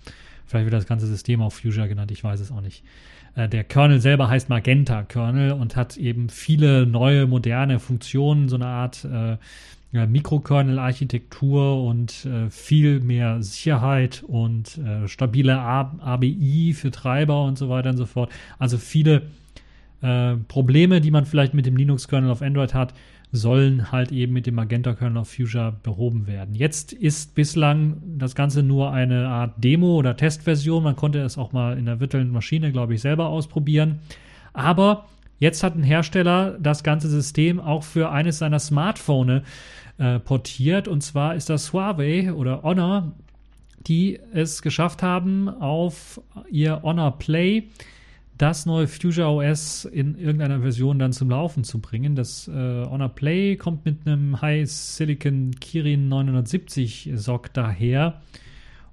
[0.45, 2.83] Vielleicht wird das ganze System auch Fuchsia genannt, ich weiß es auch nicht.
[3.35, 8.55] Äh, der Kernel selber heißt Magenta Kernel und hat eben viele neue, moderne Funktionen, so
[8.55, 9.37] eine Art äh,
[10.05, 17.69] Mikrokernel-Architektur und äh, viel mehr Sicherheit und äh, stabile A ABI für Treiber und so
[17.69, 18.29] weiter und so fort.
[18.59, 19.21] Also viele
[20.01, 22.93] äh, Probleme, die man vielleicht mit dem Linux-Kernel auf Android hat,
[23.35, 26.55] sollen halt eben mit dem Magenta-Kernel auf Fuchsia behoben werden.
[26.55, 30.83] Jetzt ist bislang das Ganze nur eine Art Demo- oder Testversion.
[30.83, 33.99] Man konnte es auch mal in der virtuellen Maschine, glaube ich, selber ausprobieren.
[34.53, 35.05] Aber
[35.39, 39.43] jetzt hat ein Hersteller das ganze System auch für eines seiner Smartphones
[39.97, 40.87] äh, portiert.
[40.87, 43.11] Und zwar ist das Huawei oder Honor,
[43.87, 47.65] die es geschafft haben, auf ihr Honor Play
[48.37, 52.15] das neue Future OS in irgendeiner Version dann zum Laufen zu bringen.
[52.15, 58.21] Das äh, Honor Play kommt mit einem High Silicon Kirin 970 SOC daher.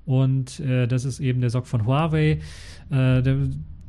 [0.04, 2.40] Und äh, das ist eben der SOC von Huawei.
[2.90, 3.36] Äh, der,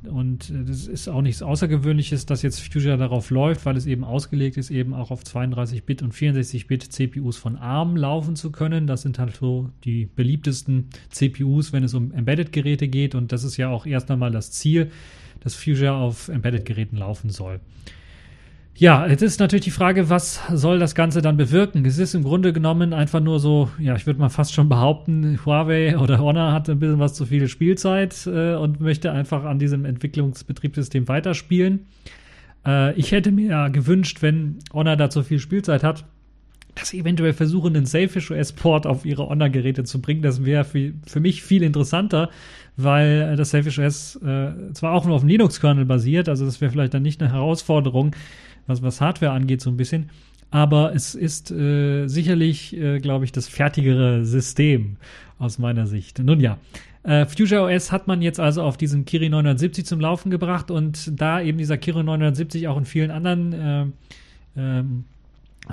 [0.09, 4.57] und das ist auch nichts Außergewöhnliches, dass jetzt Fuchsia darauf läuft, weil es eben ausgelegt
[4.57, 8.85] ist, eben auch auf 32-Bit und 64-Bit CPUs von ARM laufen zu können.
[8.85, 13.15] Das sind halt so die beliebtesten CPUs, wenn es um Embedded-Geräte geht.
[13.15, 14.91] Und das ist ja auch erst einmal das Ziel,
[15.43, 17.59] dass Fuchsia auf Embedded-Geräten laufen soll.
[18.75, 21.85] Ja, jetzt ist natürlich die Frage, was soll das Ganze dann bewirken?
[21.85, 25.39] Es ist im Grunde genommen einfach nur so, ja, ich würde mal fast schon behaupten,
[25.45, 29.59] Huawei oder Honor hat ein bisschen was zu viel Spielzeit äh, und möchte einfach an
[29.59, 31.85] diesem Entwicklungsbetriebssystem weiterspielen.
[32.65, 36.05] Äh, ich hätte mir ja gewünscht, wenn Honor da zu viel Spielzeit hat,
[36.75, 40.21] dass sie eventuell versuchen, einen Selfish OS-Port auf ihre Honor-Geräte zu bringen.
[40.21, 42.29] Das wäre für, für mich viel interessanter,
[42.77, 46.71] weil das Selfish OS äh, zwar auch nur auf dem Linux-Kernel basiert, also das wäre
[46.71, 48.15] vielleicht dann nicht eine Herausforderung,
[48.67, 50.09] was, was Hardware angeht, so ein bisschen.
[50.49, 54.97] Aber es ist äh, sicherlich, äh, glaube ich, das fertigere System
[55.39, 56.19] aus meiner Sicht.
[56.19, 56.59] Nun ja,
[57.03, 61.19] äh, Future OS hat man jetzt also auf diesem Kirin 970 zum Laufen gebracht und
[61.19, 63.85] da eben dieser Kirin 970 auch in vielen anderen äh,
[64.55, 65.05] ähm,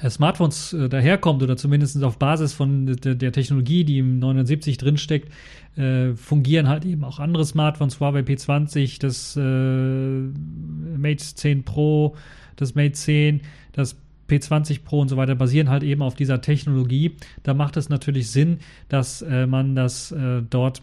[0.09, 5.33] Smartphones äh, daherkommt oder zumindest auf Basis von der, der Technologie, die im 970 drinsteckt,
[5.76, 9.40] äh, fungieren halt eben auch andere Smartphones, Huawei P20, das äh,
[10.98, 12.14] Mate 10 Pro,
[12.57, 13.40] das Mate 10,
[13.72, 13.96] das
[14.29, 17.16] P20 Pro und so weiter basieren halt eben auf dieser Technologie.
[17.42, 20.83] Da macht es natürlich Sinn, dass äh, man das äh, dort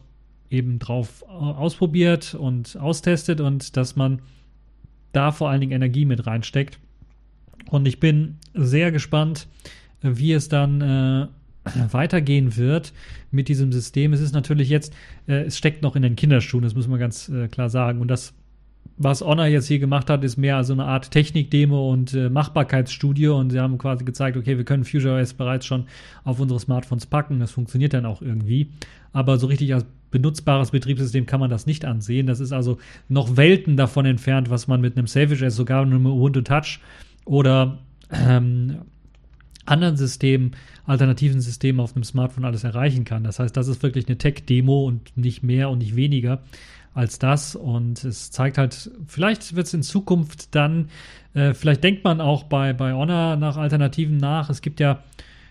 [0.49, 4.21] eben drauf ausprobiert und austestet und dass man
[5.11, 6.79] da vor allen Dingen Energie mit reinsteckt.
[7.69, 9.47] Und ich bin sehr gespannt,
[10.01, 11.27] wie es dann äh,
[11.91, 12.93] weitergehen wird
[13.31, 14.13] mit diesem System.
[14.13, 14.93] Es ist natürlich jetzt,
[15.27, 17.99] äh, es steckt noch in den Kinderschuhen, das muss man ganz äh, klar sagen.
[17.99, 18.33] Und das,
[18.97, 23.27] was Honor jetzt hier gemacht hat, ist mehr also eine Art Technikdemo und äh, Machbarkeitsstudie.
[23.27, 25.85] Und sie haben quasi gezeigt, okay, wir können Fusion OS bereits schon
[26.23, 27.39] auf unsere Smartphones packen.
[27.39, 28.71] Das funktioniert dann auch irgendwie.
[29.13, 32.27] Aber so richtig als benutzbares Betriebssystem kann man das nicht ansehen.
[32.27, 32.77] Das ist also
[33.09, 36.79] noch Welten davon entfernt, was man mit einem Selfish OS, sogar mit einem Ubuntu Touch
[37.27, 37.79] oder
[38.11, 38.79] ähm,
[39.65, 40.51] anderen Systemen,
[40.85, 43.23] alternativen Systemen auf einem Smartphone alles erreichen kann.
[43.23, 46.41] Das heißt, das ist wirklich eine Tech-Demo und nicht mehr und nicht weniger
[46.93, 47.55] als das.
[47.55, 50.89] Und es zeigt halt, vielleicht wird es in Zukunft dann,
[51.33, 54.49] äh, vielleicht denkt man auch bei, bei Honor nach Alternativen nach.
[54.49, 55.03] Es gibt ja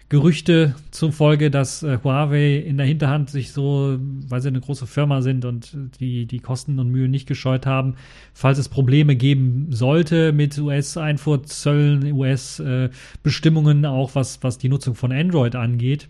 [0.09, 5.21] Gerüchte zufolge, dass äh, Huawei in der Hinterhand sich so, weil sie eine große Firma
[5.21, 7.97] sind und die, die Kosten und Mühen nicht gescheut haben,
[8.33, 15.11] falls es Probleme geben sollte mit US-Einfuhrzöllen, US-Bestimmungen, äh, auch was, was die Nutzung von
[15.11, 16.09] Android angeht,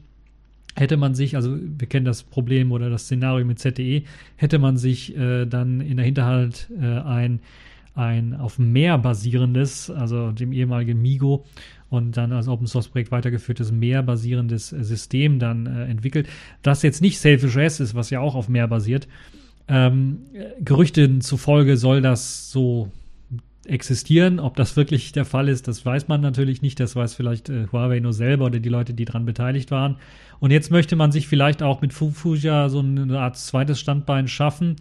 [0.74, 4.02] hätte man sich, also wir kennen das Problem oder das Szenario mit ZTE,
[4.36, 7.40] hätte man sich äh, dann in der Hinterhand äh, ein
[7.96, 11.46] ein auf Meer basierendes, also dem ehemaligen Migo,
[11.88, 16.28] und dann als Open Source Projekt weitergeführtes Meer basierendes äh, System dann äh, entwickelt,
[16.62, 19.08] das jetzt nicht Selfish OS ist, was ja auch auf Meer basiert.
[19.68, 20.18] Ähm,
[20.60, 22.90] Gerüchten zufolge soll das so
[23.68, 24.40] existieren.
[24.40, 26.78] Ob das wirklich der Fall ist, das weiß man natürlich nicht.
[26.80, 29.96] Das weiß vielleicht äh, Huawei nur selber oder die Leute, die daran beteiligt waren.
[30.38, 34.76] Und jetzt möchte man sich vielleicht auch mit Fufuja so eine Art zweites Standbein schaffen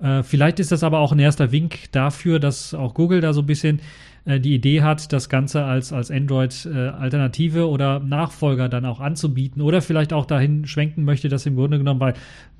[0.00, 3.40] Äh, vielleicht ist das aber auch ein erster Wink dafür, dass auch Google da so
[3.40, 3.80] ein bisschen
[4.28, 9.62] äh, die Idee hat, das Ganze als, als Android-Alternative äh, oder Nachfolger dann auch anzubieten
[9.62, 12.14] oder vielleicht auch dahin schwenken möchte, dass im Grunde genommen, weil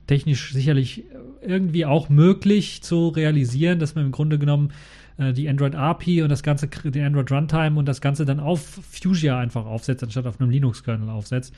[0.07, 1.05] technisch sicherlich
[1.43, 4.73] irgendwie auch möglich zu realisieren, dass man im Grunde genommen
[5.19, 8.81] äh, die Android API und das ganze, die Android Runtime und das Ganze dann auf
[8.91, 11.55] Fuchsia einfach aufsetzt, anstatt auf einem Linux-Kernel aufsetzt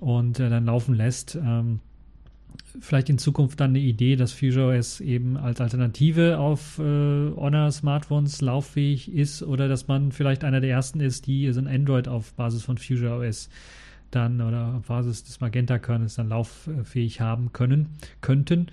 [0.00, 1.36] und äh, dann laufen lässt.
[1.36, 1.78] Ähm,
[2.80, 9.12] vielleicht in Zukunft dann eine Idee, dass FusionOS eben als Alternative auf äh, Honor-Smartphones lauffähig
[9.12, 12.62] ist oder dass man vielleicht einer der ersten ist, die so ein Android auf Basis
[12.62, 13.48] von FusionOS
[14.10, 17.90] dann oder auf Basis des Magenta-Kernels dann lauffähig haben können,
[18.20, 18.68] könnten.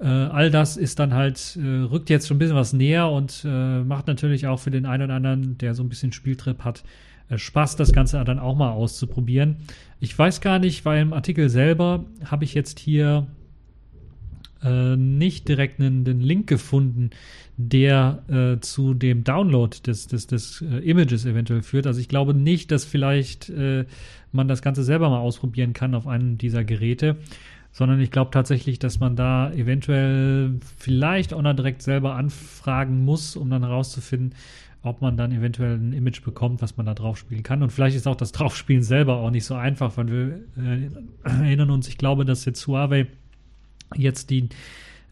[0.00, 3.44] Äh, all das ist dann halt, äh, rückt jetzt schon ein bisschen was näher und
[3.44, 6.84] äh, macht natürlich auch für den einen oder anderen, der so ein bisschen Spieltrip hat,
[7.38, 9.56] Spaß, das Ganze dann auch mal auszuprobieren.
[10.00, 13.26] Ich weiß gar nicht, weil im Artikel selber habe ich jetzt hier
[14.62, 17.10] äh, nicht direkt einen, den Link gefunden,
[17.56, 21.86] der äh, zu dem Download des, des, des äh, Images eventuell führt.
[21.86, 23.84] Also ich glaube nicht, dass vielleicht äh,
[24.32, 27.16] man das Ganze selber mal ausprobieren kann auf einem dieser Geräte,
[27.70, 33.36] sondern ich glaube tatsächlich, dass man da eventuell vielleicht auch noch direkt selber anfragen muss,
[33.36, 34.34] um dann herauszufinden,
[34.84, 37.62] ob man dann eventuell ein Image bekommt, was man da drauf spielen kann.
[37.62, 40.90] Und vielleicht ist auch das Draufspielen selber auch nicht so einfach, weil wir äh,
[41.24, 43.06] erinnern uns, ich glaube, dass jetzt Huawei
[43.96, 44.48] jetzt die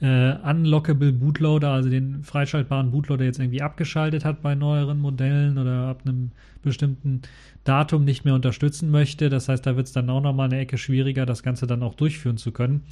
[0.02, 5.88] äh, Unlockable Bootloader, also den freischaltbaren Bootloader jetzt irgendwie abgeschaltet hat bei neueren Modellen oder
[5.88, 6.32] ab einem
[6.62, 7.22] bestimmten
[7.64, 9.30] Datum nicht mehr unterstützen möchte.
[9.30, 11.94] Das heißt, da wird es dann auch nochmal eine Ecke schwieriger, das Ganze dann auch
[11.94, 12.82] durchführen zu können.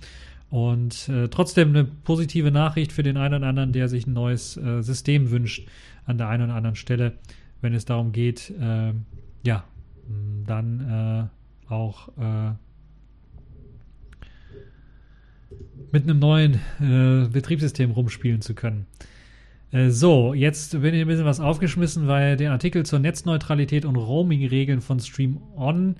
[0.51, 4.57] Und äh, trotzdem eine positive Nachricht für den einen oder anderen, der sich ein neues
[4.57, 5.69] äh, System wünscht
[6.11, 7.14] an der einen oder anderen Stelle,
[7.61, 8.92] wenn es darum geht, äh,
[9.42, 9.64] ja,
[10.46, 11.31] dann
[11.68, 12.53] äh, auch äh,
[15.92, 18.87] mit einem neuen äh, Betriebssystem rumspielen zu können.
[19.73, 24.81] So, jetzt bin ich ein bisschen was aufgeschmissen, weil der Artikel zur Netzneutralität und Roaming-Regeln
[24.81, 25.94] von Stream On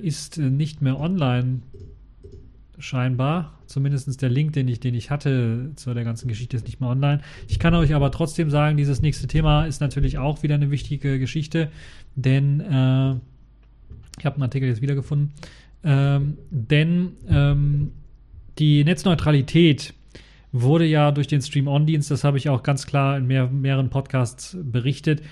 [0.00, 1.62] ist nicht mehr online
[2.78, 3.58] scheinbar.
[3.66, 6.90] Zumindest der Link, den ich, den ich hatte zu der ganzen Geschichte, ist nicht mehr
[6.90, 7.20] online.
[7.48, 11.18] Ich kann euch aber trotzdem sagen, dieses nächste Thema ist natürlich auch wieder eine wichtige
[11.18, 11.70] Geschichte,
[12.14, 13.14] denn äh,
[14.18, 15.32] ich habe einen Artikel jetzt wiedergefunden.
[15.82, 17.92] Ähm, denn ähm,
[18.58, 19.94] die Netzneutralität
[20.52, 24.56] wurde ja durch den Stream-On-Dienst, das habe ich auch ganz klar in mehr, mehreren Podcasts
[24.62, 25.22] berichtet,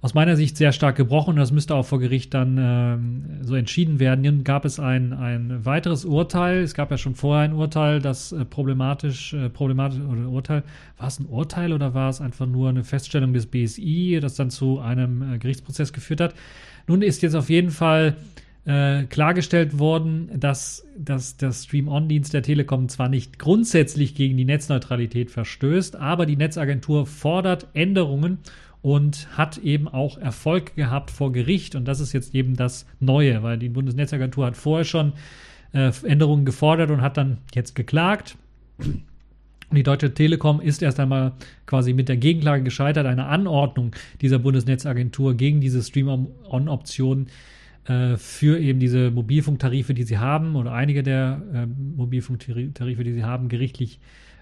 [0.00, 3.56] aus meiner Sicht sehr stark gebrochen und das müsste auch vor Gericht dann ähm, so
[3.56, 4.22] entschieden werden.
[4.22, 6.62] Nun gab es ein, ein weiteres Urteil.
[6.62, 10.62] Es gab ja schon vorher ein Urteil, das äh, problematisch, äh, problematisch, oder Urteil,
[10.98, 14.50] war es ein Urteil oder war es einfach nur eine Feststellung des BSI, das dann
[14.50, 16.34] zu einem äh, Gerichtsprozess geführt hat?
[16.86, 18.16] Nun ist jetzt auf jeden Fall
[18.66, 25.30] äh, klargestellt worden, dass, dass der Stream-On-Dienst der Telekom zwar nicht grundsätzlich gegen die Netzneutralität
[25.30, 28.38] verstößt, aber die Netzagentur fordert Änderungen
[28.82, 31.74] und hat eben auch Erfolg gehabt vor Gericht.
[31.74, 35.12] Und das ist jetzt eben das Neue, weil die Bundesnetzagentur hat vorher schon
[35.72, 38.36] äh, Änderungen gefordert und hat dann jetzt geklagt.
[39.70, 41.32] Die Deutsche Telekom ist erst einmal
[41.66, 47.26] quasi mit der Gegenklage gescheitert, eine Anordnung dieser Bundesnetzagentur gegen diese Stream-On-Option
[47.84, 53.24] äh, für eben diese Mobilfunktarife, die sie haben, oder einige der äh, Mobilfunktarife, die sie
[53.24, 54.00] haben, gerichtlich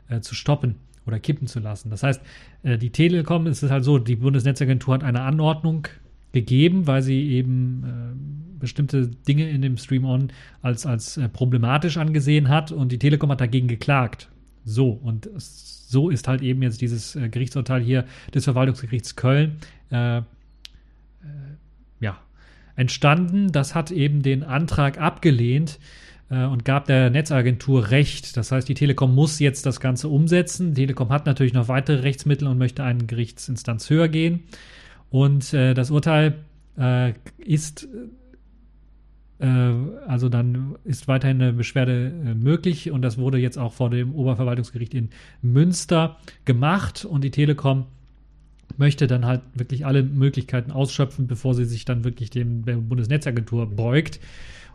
[0.09, 1.91] äh, zu stoppen oder kippen zu lassen.
[1.91, 2.21] Das heißt,
[2.63, 5.89] äh, die Telekom ist es halt so, die Bundesnetzagentur hat eine Anordnung
[6.33, 12.49] gegeben, weil sie eben äh, bestimmte Dinge in dem Stream-On als, als äh, problematisch angesehen
[12.49, 14.29] hat und die Telekom hat dagegen geklagt.
[14.65, 19.59] So, und so ist halt eben jetzt dieses Gerichtsurteil hier des Verwaltungsgerichts Köln
[22.77, 23.51] entstanden.
[23.51, 25.79] Das hat eben den Antrag abgelehnt,
[26.29, 28.37] und gab der Netzagentur Recht.
[28.37, 30.75] Das heißt, die Telekom muss jetzt das Ganze umsetzen.
[30.75, 34.43] Die Telekom hat natürlich noch weitere Rechtsmittel und möchte eine Gerichtsinstanz höher gehen.
[35.09, 36.35] Und äh, das Urteil
[36.77, 37.87] äh, ist
[39.39, 39.47] äh,
[40.07, 44.15] also dann ist weiterhin eine Beschwerde äh, möglich und das wurde jetzt auch vor dem
[44.15, 45.11] Oberverwaltungsgericht in
[45.43, 47.87] Münster gemacht und die Telekom
[48.79, 53.67] möchte dann halt wirklich alle Möglichkeiten ausschöpfen, bevor sie sich dann wirklich dem der Bundesnetzagentur
[53.67, 54.21] beugt.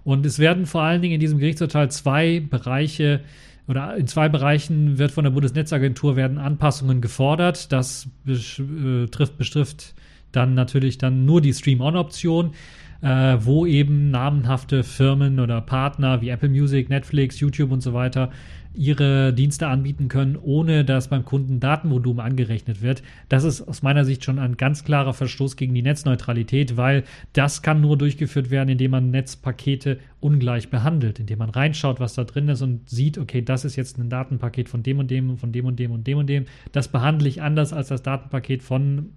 [0.04, 3.22] Und es werden vor allen Dingen in diesem Gerichtsurteil zwei Bereiche
[3.68, 7.72] oder in zwei Bereichen wird von der Bundesnetzagentur werden Anpassungen gefordert.
[7.72, 9.94] Das betrifft, betrifft
[10.32, 12.54] dann natürlich dann nur die Stream-On-Option,
[13.02, 18.32] äh, wo eben namenhafte Firmen oder Partner wie Apple Music, Netflix, YouTube und so weiter
[18.74, 23.04] ihre Dienste anbieten können, ohne dass beim Kunden Datenvolumen angerechnet wird.
[23.28, 27.04] Das ist aus meiner Sicht schon ein ganz klarer Verstoß gegen die Netzneutralität, weil
[27.34, 32.24] das kann nur durchgeführt werden, indem man Netzpakete ungleich behandelt, indem man reinschaut, was da
[32.24, 35.52] drin ist und sieht, okay, das ist jetzt ein Datenpaket von dem und dem, von
[35.52, 36.46] dem und dem und dem und dem.
[36.72, 39.10] Das behandle ich anders als das Datenpaket von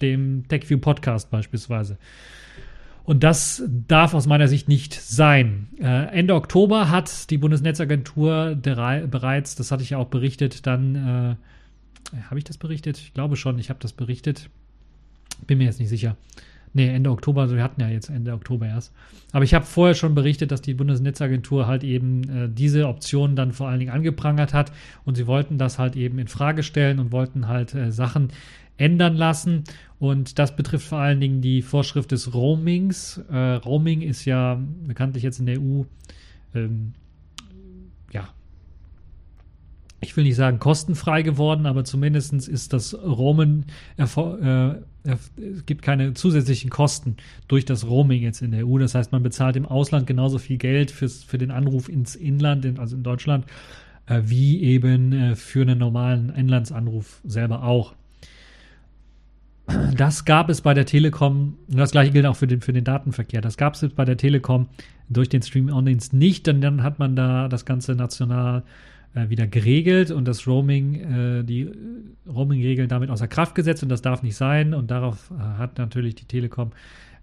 [0.00, 1.98] dem TechView Podcast beispielsweise.
[3.04, 5.68] Und das darf aus meiner Sicht nicht sein.
[5.80, 11.36] Äh, Ende Oktober hat die Bundesnetzagentur bereits, das hatte ich ja auch berichtet, dann, äh,
[12.28, 12.98] habe ich das berichtet?
[12.98, 14.50] Ich glaube schon, ich habe das berichtet.
[15.46, 16.16] Bin mir jetzt nicht sicher.
[16.72, 18.92] Nee, Ende Oktober, also wir hatten ja jetzt Ende Oktober erst.
[19.32, 23.52] Aber ich habe vorher schon berichtet, dass die Bundesnetzagentur halt eben äh, diese Option dann
[23.52, 24.70] vor allen Dingen angeprangert hat
[25.04, 28.28] und sie wollten das halt eben in Frage stellen und wollten halt äh, Sachen
[28.80, 29.64] ändern lassen.
[29.98, 33.18] Und das betrifft vor allen Dingen die Vorschrift des Roamings.
[33.30, 35.82] Äh, Roaming ist ja bekanntlich jetzt in der EU,
[36.54, 36.94] ähm,
[38.10, 38.28] ja,
[40.00, 43.66] ich will nicht sagen kostenfrei geworden, aber zumindest ist das Roamen,
[43.98, 47.16] äh, es gibt keine zusätzlichen Kosten
[47.48, 48.78] durch das Roaming jetzt in der EU.
[48.78, 52.64] Das heißt, man bezahlt im Ausland genauso viel Geld fürs, für den Anruf ins Inland,
[52.64, 53.44] in, also in Deutschland,
[54.06, 57.94] äh, wie eben äh, für einen normalen Inlandsanruf selber auch.
[59.96, 62.84] Das gab es bei der Telekom, und das gleiche gilt auch für den, für den
[62.84, 64.68] Datenverkehr, das gab es bei der Telekom
[65.08, 68.62] durch den Stream-On-Dienst nicht, denn dann hat man da das Ganze national
[69.14, 71.70] äh, wieder geregelt und das Roaming, äh, die
[72.26, 76.14] Roaming-Regeln damit außer Kraft gesetzt und das darf nicht sein und darauf äh, hat natürlich
[76.14, 76.72] die Telekom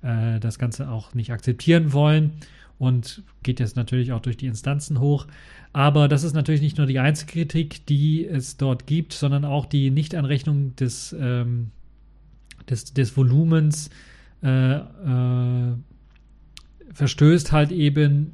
[0.01, 2.33] äh, das Ganze auch nicht akzeptieren wollen
[2.77, 5.27] und geht jetzt natürlich auch durch die Instanzen hoch.
[5.73, 9.65] Aber das ist natürlich nicht nur die einzige Kritik, die es dort gibt, sondern auch
[9.65, 11.71] die Nichtanrechnung des ähm,
[12.69, 13.89] des, des Volumens
[14.43, 15.73] äh, äh,
[16.93, 18.31] verstößt halt eben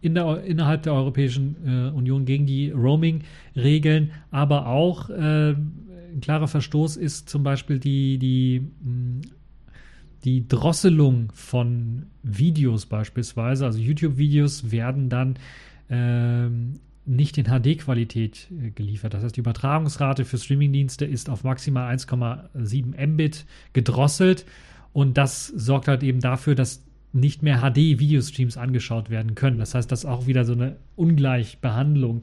[0.00, 5.54] in der, innerhalb der Europäischen äh, Union gegen die Roaming-Regeln, aber auch äh,
[6.14, 8.68] ein klarer Verstoß ist zum Beispiel die, die,
[10.24, 13.64] die Drosselung von Videos beispielsweise.
[13.64, 15.36] Also YouTube-Videos werden dann
[15.90, 16.74] ähm,
[17.06, 19.14] nicht in HD-Qualität äh, geliefert.
[19.14, 24.46] Das heißt, die Übertragungsrate für Streamingdienste ist auf maximal 1,7 Mbit gedrosselt
[24.92, 26.82] und das sorgt halt eben dafür, dass
[27.12, 29.58] nicht mehr HD-Videostreams angeschaut werden können.
[29.58, 32.22] Das heißt, das ist auch wieder so eine Ungleichbehandlung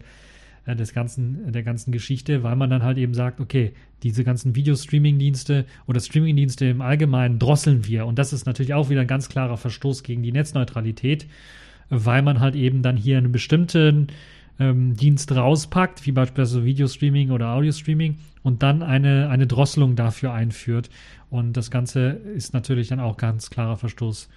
[0.66, 3.74] äh, des ganzen, der ganzen Geschichte, weil man dann halt eben sagt, okay,
[4.04, 8.06] diese ganzen Videostreaming-Dienste oder Streaming-Dienste im Allgemeinen drosseln wir.
[8.06, 11.28] Und das ist natürlich auch wieder ein ganz klarer Verstoß gegen die Netzneutralität,
[11.90, 14.08] weil man halt eben dann hier einen bestimmten
[14.62, 20.89] ähm, Dienst rauspackt, wie beispielsweise Videostreaming oder Audio-Streaming, und dann eine, eine Drosselung dafür einführt.
[21.30, 24.30] Und das Ganze ist natürlich dann auch ganz klarer Verstoß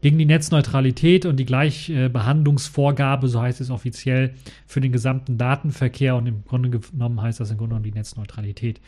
[0.00, 4.34] gegen die Netzneutralität und die Gleichbehandlungsvorgabe, so heißt es offiziell,
[4.66, 6.16] für den gesamten Datenverkehr.
[6.16, 8.80] Und im Grunde genommen heißt das im Grunde genommen die Netzneutralität.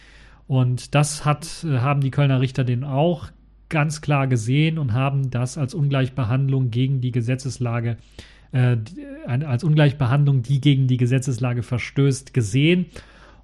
[0.47, 3.31] Und das hat, äh, haben die Kölner Richter den auch
[3.69, 7.97] ganz klar gesehen und haben das als Ungleichbehandlung gegen die Gesetzeslage
[8.55, 8.77] äh,
[9.27, 12.87] als Ungleichbehandlung, die gegen die Gesetzeslage verstößt, gesehen.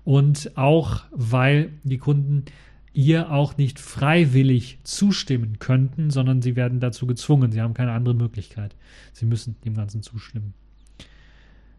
[0.04, 2.44] Und auch, weil die Kunden
[2.92, 7.52] ihr auch nicht freiwillig zustimmen könnten, sondern sie werden dazu gezwungen.
[7.52, 8.74] Sie haben keine andere Möglichkeit.
[9.12, 10.54] Sie müssen dem Ganzen zustimmen.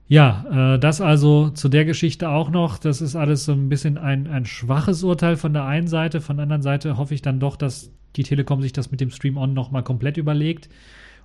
[0.07, 2.77] Ja, äh, das also zu der Geschichte auch noch.
[2.77, 6.19] Das ist alles so ein bisschen ein, ein schwaches Urteil von der einen Seite.
[6.19, 9.09] Von der anderen Seite hoffe ich dann doch, dass die Telekom sich das mit dem
[9.09, 10.69] Stream On nochmal komplett überlegt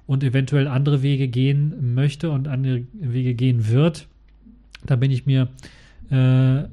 [0.07, 4.07] und eventuell andere Wege gehen möchte und andere Wege gehen wird.
[4.85, 5.49] Da bin ich mir
[6.11, 6.69] äh,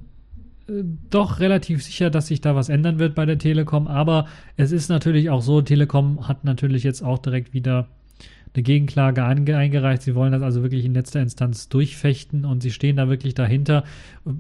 [1.10, 3.88] doch relativ sicher, dass sich da was ändern wird bei der Telekom.
[3.88, 7.88] Aber es ist natürlich auch so, Telekom hat natürlich jetzt auch direkt wieder
[8.54, 10.04] eine Gegenklage eingereicht.
[10.04, 13.84] Sie wollen das also wirklich in letzter Instanz durchfechten und sie stehen da wirklich dahinter.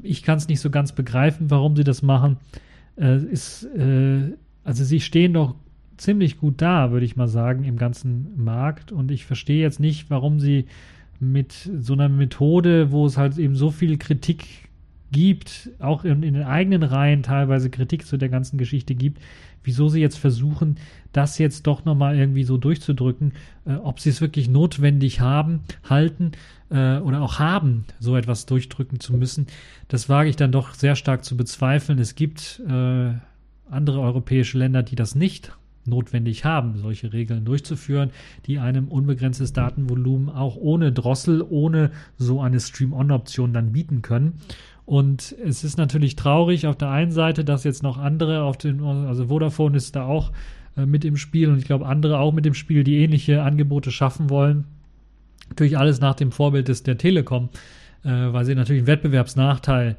[0.03, 2.37] Ich kann es nicht so ganz begreifen, warum sie das machen.
[2.95, 4.33] Äh, ist, äh,
[4.63, 5.55] also sie stehen doch
[5.97, 8.91] ziemlich gut da, würde ich mal sagen, im ganzen Markt.
[8.91, 10.65] Und ich verstehe jetzt nicht, warum sie
[11.19, 14.45] mit so einer Methode, wo es halt eben so viel Kritik
[15.11, 19.21] gibt, auch in, in den eigenen Reihen teilweise Kritik zu der ganzen Geschichte gibt,
[19.63, 20.77] wieso sie jetzt versuchen,
[21.13, 23.33] das jetzt doch nochmal irgendwie so durchzudrücken,
[23.65, 26.31] äh, ob sie es wirklich notwendig haben, halten
[26.69, 29.47] äh, oder auch haben, so etwas durchdrücken zu müssen,
[29.87, 31.99] das wage ich dann doch sehr stark zu bezweifeln.
[31.99, 33.13] Es gibt äh,
[33.69, 35.53] andere europäische Länder, die das nicht
[35.85, 38.11] notwendig haben, solche Regeln durchzuführen,
[38.45, 44.33] die einem unbegrenztes Datenvolumen auch ohne Drossel, ohne so eine Stream-On-Option dann bieten können.
[44.85, 48.81] Und es ist natürlich traurig auf der einen Seite, dass jetzt noch andere auf den,
[48.83, 50.31] also Vodafone ist da auch
[50.75, 53.91] äh, mit im Spiel und ich glaube andere auch mit im Spiel, die ähnliche Angebote
[53.91, 54.65] schaffen wollen.
[55.49, 57.49] Natürlich alles nach dem Vorbild des der Telekom
[58.03, 59.95] äh, weil sie natürlich einen Wettbewerbsnachteil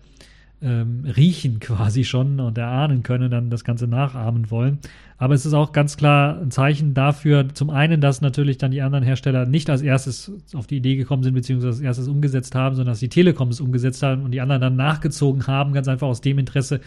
[0.65, 4.79] ähm, riechen quasi schon und erahnen können, dann das Ganze nachahmen wollen.
[5.19, 8.83] Aber es ist auch ganz klar ein Zeichen dafür, zum einen, dass natürlich dann die
[8.83, 12.75] anderen Hersteller nicht als erstes auf die Idee gekommen sind, beziehungsweise als erstes umgesetzt haben,
[12.75, 16.09] sondern dass die Telekom es umgesetzt haben und die anderen dann nachgezogen haben, ganz einfach
[16.09, 16.81] aus dem Interesse,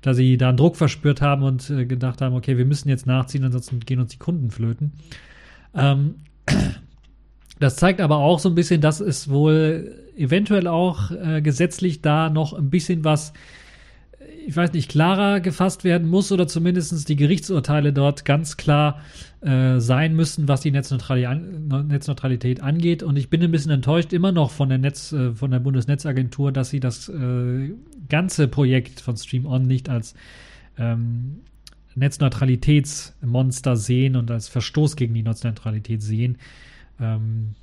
[0.00, 3.06] dass sie da einen Druck verspürt haben und äh, gedacht haben, okay, wir müssen jetzt
[3.06, 4.92] nachziehen, ansonsten gehen uns die Kunden flöten.
[5.74, 6.14] Ähm,
[7.60, 12.30] das zeigt aber auch so ein bisschen, dass es wohl eventuell auch äh, gesetzlich da
[12.30, 13.32] noch ein bisschen was,
[14.46, 19.00] ich weiß nicht, klarer gefasst werden muss oder zumindest die Gerichtsurteile dort ganz klar
[19.40, 23.02] äh, sein müssen, was die Netzneutralität, an, Netzneutralität, angeht.
[23.02, 26.52] Und ich bin ein bisschen enttäuscht immer noch von der Netz, äh, von der Bundesnetzagentur,
[26.52, 27.72] dass sie das äh,
[28.08, 30.14] ganze Projekt von Stream On nicht als
[30.78, 31.40] ähm,
[31.94, 36.38] Netzneutralitätsmonster sehen und als Verstoß gegen die Netzneutralität sehen.
[37.00, 37.54] Ähm,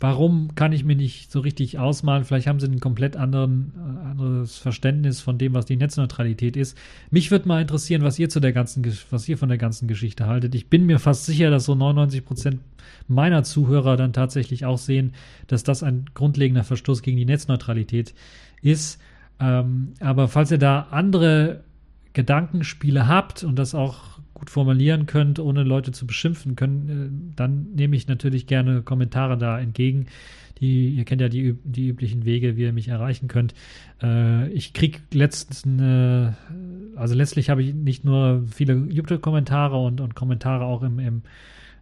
[0.00, 2.24] warum kann ich mir nicht so richtig ausmalen?
[2.24, 6.78] Vielleicht haben sie ein komplett anderen, äh, anderes Verständnis von dem, was die Netzneutralität ist.
[7.10, 10.26] Mich würde mal interessieren, was ihr zu der ganzen, was ihr von der ganzen Geschichte
[10.26, 10.54] haltet.
[10.54, 12.60] Ich bin mir fast sicher, dass so 99 Prozent
[13.08, 15.14] meiner Zuhörer dann tatsächlich auch sehen,
[15.46, 18.14] dass das ein grundlegender Verstoß gegen die Netzneutralität
[18.62, 19.00] ist.
[19.40, 21.64] Ähm, aber falls ihr da andere
[22.12, 27.68] Gedankenspiele habt und das auch gut formulieren könnt, ohne Leute zu beschimpfen können, äh, dann
[27.74, 30.06] nehme ich natürlich gerne Kommentare da entgegen.
[30.60, 33.54] Die, ihr kennt ja die, die üblichen Wege, wie ihr mich erreichen könnt.
[34.02, 36.32] Äh, ich kriege letztens, äh,
[36.96, 41.22] also letztlich habe ich nicht nur viele YouTube-Kommentare und, und Kommentare auch im, im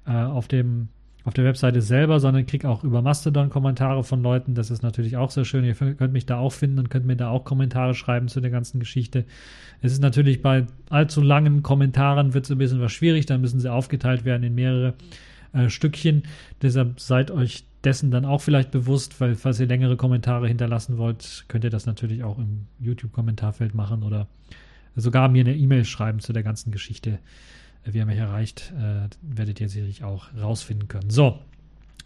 [0.07, 0.88] äh, auf dem
[1.26, 4.54] auf der Webseite selber, sondern kriege auch über Mastodon Kommentare von Leuten.
[4.54, 5.64] Das ist natürlich auch sehr schön.
[5.64, 8.52] Ihr könnt mich da auch finden und könnt mir da auch Kommentare schreiben zu der
[8.52, 9.24] ganzen Geschichte.
[9.82, 13.26] Es ist natürlich bei allzu langen Kommentaren wird es ein bisschen was schwierig.
[13.26, 14.94] Da müssen sie aufgeteilt werden in mehrere
[15.52, 16.22] äh, Stückchen.
[16.62, 21.44] Deshalb seid euch dessen dann auch vielleicht bewusst, weil falls ihr längere Kommentare hinterlassen wollt,
[21.48, 24.28] könnt ihr das natürlich auch im YouTube-Kommentarfeld machen oder
[24.94, 27.18] sogar mir eine E-Mail schreiben zu der ganzen Geschichte
[27.93, 31.11] wie er mich erreicht, äh, werdet ihr sicherlich auch rausfinden können.
[31.11, 31.39] So,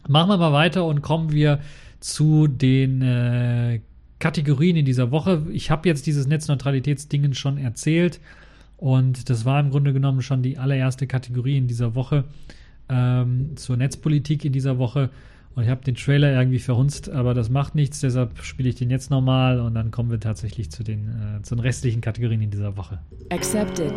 [0.09, 1.61] machen wir mal weiter und kommen wir
[2.01, 3.81] zu den äh,
[4.19, 5.47] Kategorien in dieser Woche.
[5.53, 8.21] Ich habe jetzt dieses Netzneutralitätsdingen schon erzählt
[8.77, 12.25] und das war im Grunde genommen schon die allererste Kategorie in dieser Woche
[12.89, 15.11] ähm, zur Netzpolitik in dieser Woche.
[15.55, 18.89] Und ich habe den Trailer irgendwie verhunzt, aber das macht nichts, deshalb spiele ich den
[18.89, 22.51] jetzt nochmal und dann kommen wir tatsächlich zu den, äh, zu den restlichen Kategorien in
[22.51, 23.01] dieser Woche.
[23.31, 23.93] Accepted.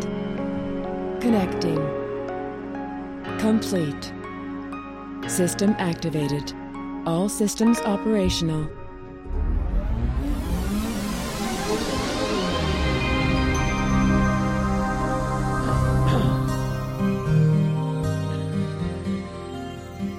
[1.24, 1.80] Connecting.
[3.40, 4.12] Complete.
[5.26, 6.52] System activated.
[7.06, 8.68] All systems operational.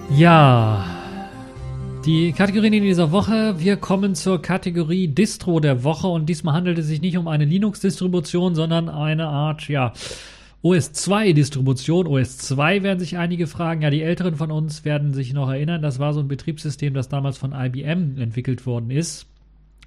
[0.10, 0.88] Ja,
[2.04, 3.60] die Kategorien in dieser Woche.
[3.60, 7.46] Wir kommen zur Kategorie Distro der Woche und diesmal handelt es sich nicht um eine
[7.46, 9.94] Linux-Distribution, sondern eine Art, ja,
[10.66, 13.84] OS 2 Distribution, OS 2 werden sich einige fragen.
[13.84, 17.08] Ja, die Älteren von uns werden sich noch erinnern, das war so ein Betriebssystem, das
[17.08, 19.28] damals von IBM entwickelt worden ist.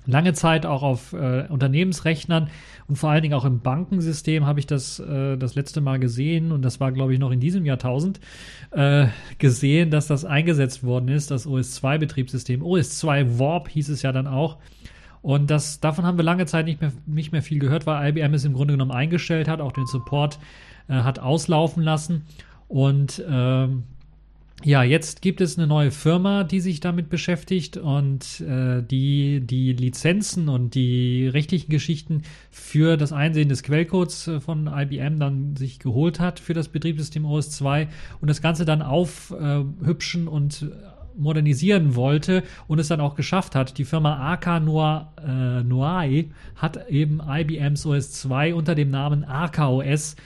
[0.07, 2.49] Lange Zeit auch auf äh, Unternehmensrechnern
[2.87, 6.53] und vor allen Dingen auch im Bankensystem habe ich das äh, das letzte Mal gesehen
[6.53, 8.21] und das war, glaube ich, noch in diesem Jahrtausend
[8.71, 9.09] äh,
[9.39, 12.63] gesehen, dass das eingesetzt worden ist, das OS 2 Betriebssystem.
[12.63, 14.59] OS 2 Warp hieß es ja dann auch.
[15.23, 18.35] Und das, davon haben wir lange Zeit nicht mehr, nicht mehr viel gehört, weil IBM
[18.35, 20.39] es im Grunde genommen eingestellt hat, auch den Support
[20.89, 22.25] äh, hat auslaufen lassen.
[22.69, 23.85] Und ähm,
[24.65, 29.73] ja, jetzt gibt es eine neue Firma, die sich damit beschäftigt und äh, die die
[29.73, 35.79] Lizenzen und die rechtlichen Geschichten für das Einsehen des Quellcodes äh, von IBM dann sich
[35.79, 37.87] geholt hat für das Betriebssystem OS 2
[38.21, 40.69] und das Ganze dann aufhübschen äh, und
[41.17, 43.79] modernisieren wollte und es dann auch geschafft hat.
[43.79, 46.25] Die Firma AK Noir, äh, Noir
[46.57, 50.17] hat eben IBM's OS 2 unter dem Namen AK OS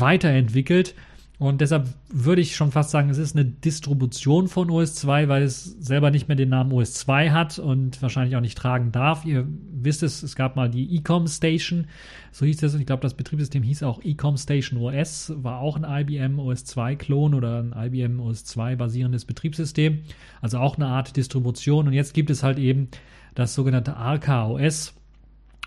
[0.00, 0.94] weiterentwickelt
[1.42, 5.42] und deshalb würde ich schon fast sagen, es ist eine Distribution von OS 2, weil
[5.42, 9.24] es selber nicht mehr den Namen OS 2 hat und wahrscheinlich auch nicht tragen darf.
[9.24, 11.88] Ihr wisst es, es gab mal die Ecom Station,
[12.30, 12.74] so hieß das.
[12.74, 16.64] Und ich glaube, das Betriebssystem hieß auch Ecom Station OS, war auch ein IBM OS
[16.64, 20.02] 2 Klon oder ein IBM OS 2 basierendes Betriebssystem.
[20.42, 21.88] Also auch eine Art Distribution.
[21.88, 22.86] Und jetzt gibt es halt eben
[23.34, 24.94] das sogenannte Arca OS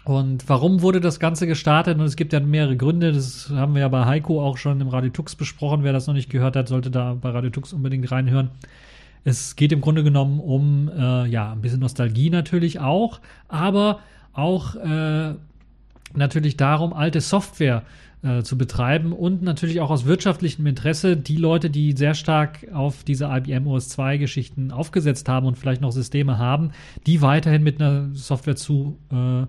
[0.06, 1.98] und warum wurde das Ganze gestartet?
[1.98, 3.12] Und es gibt ja mehrere Gründe.
[3.12, 5.84] Das haben wir ja bei Heiko auch schon im Radio Tux besprochen.
[5.84, 8.52] Wer das noch nicht gehört hat, sollte da bei Radio Tux unbedingt reinhören.
[9.24, 14.00] Es geht im Grunde genommen um äh, ja ein bisschen Nostalgie natürlich auch, aber
[14.34, 15.34] auch äh,
[16.14, 17.82] natürlich darum, alte Software
[18.22, 23.04] äh, zu betreiben und natürlich auch aus wirtschaftlichem Interesse die Leute, die sehr stark auf
[23.04, 26.72] diese IBM OS 2 Geschichten aufgesetzt haben und vielleicht noch Systeme haben,
[27.08, 29.48] die weiterhin mit einer Software zu, äh,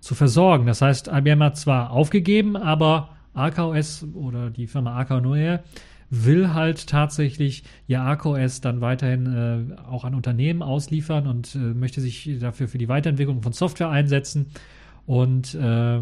[0.00, 0.66] zu versorgen.
[0.66, 5.62] Das heißt, IBM hat zwar aufgegeben, aber AKOS oder die Firma AK Noir
[6.08, 12.00] will halt tatsächlich ihr AKOS dann weiterhin äh, auch an Unternehmen ausliefern und äh, möchte
[12.00, 14.46] sich dafür für die Weiterentwicklung von Software einsetzen
[15.06, 16.00] und äh,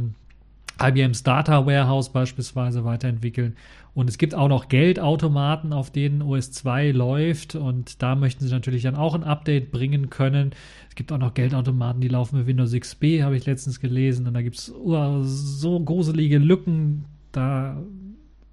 [0.82, 3.56] IBM's Data Warehouse beispielsweise weiterentwickeln.
[3.94, 7.54] Und es gibt auch noch Geldautomaten, auf denen OS 2 läuft.
[7.54, 10.50] Und da möchten sie natürlich dann auch ein Update bringen können.
[10.88, 14.26] Es gibt auch noch Geldautomaten, die laufen mit Windows XP, habe ich letztens gelesen.
[14.26, 17.76] Und da gibt es uh, so gruselige Lücken, da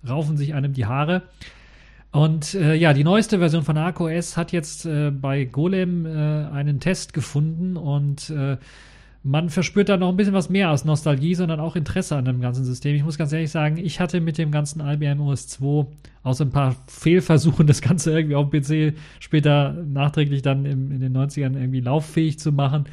[0.08, 1.24] raufen sich einem die Haare.
[2.12, 6.80] Und äh, ja, die neueste Version von ArcOS hat jetzt äh, bei Golem äh, einen
[6.80, 8.58] Test gefunden und äh,
[9.24, 12.42] man verspürt da noch ein bisschen was mehr als Nostalgie, sondern auch Interesse an dem
[12.42, 12.96] ganzen System.
[12.96, 15.86] Ich muss ganz ehrlich sagen, ich hatte mit dem ganzen IBM OS 2
[16.24, 21.00] außer ein paar Fehlversuchen, das Ganze irgendwie auf dem PC später nachträglich dann im, in
[21.00, 22.86] den 90ern irgendwie lauffähig zu machen,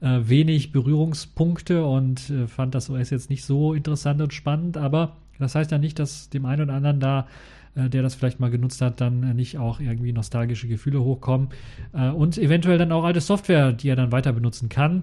[0.00, 5.16] äh, wenig Berührungspunkte und äh, fand das OS jetzt nicht so interessant und spannend, aber
[5.40, 7.26] das heißt ja nicht, dass dem einen oder anderen da
[7.74, 11.48] äh, der das vielleicht mal genutzt hat, dann äh, nicht auch irgendwie nostalgische Gefühle hochkommen
[11.92, 15.02] äh, und eventuell dann auch alte Software, die er dann weiter benutzen kann.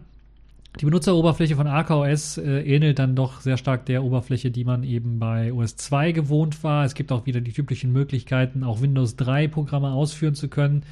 [0.78, 5.20] Die Benutzeroberfläche von AKOS äh, ähnelt dann doch sehr stark der Oberfläche, die man eben
[5.20, 6.86] bei OS 2 gewohnt war.
[6.86, 10.84] Es gibt auch wieder die typischen Möglichkeiten, auch Windows 3 Programme ausführen zu können.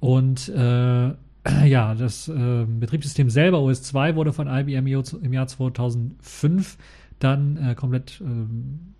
[0.00, 1.10] Und äh,
[1.66, 6.76] ja, das äh, Betriebssystem selber, OS 2, wurde von IBM im Jahr 2005
[7.18, 8.94] dann äh, komplett ähm,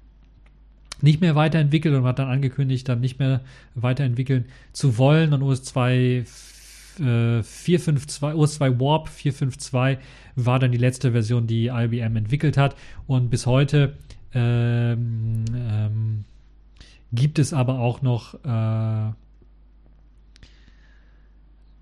[1.02, 3.42] nicht mehr weiterentwickelt und hat dann angekündigt, dann nicht mehr
[3.74, 5.34] weiterentwickeln zu wollen.
[5.34, 6.55] Und OS 2 452,
[7.00, 9.98] äh, OS 2 Warp 452
[10.36, 12.76] war dann die letzte Version, die IBM entwickelt hat.
[13.06, 13.96] Und bis heute
[14.32, 16.24] ähm, ähm,
[17.12, 19.12] gibt es aber auch noch äh,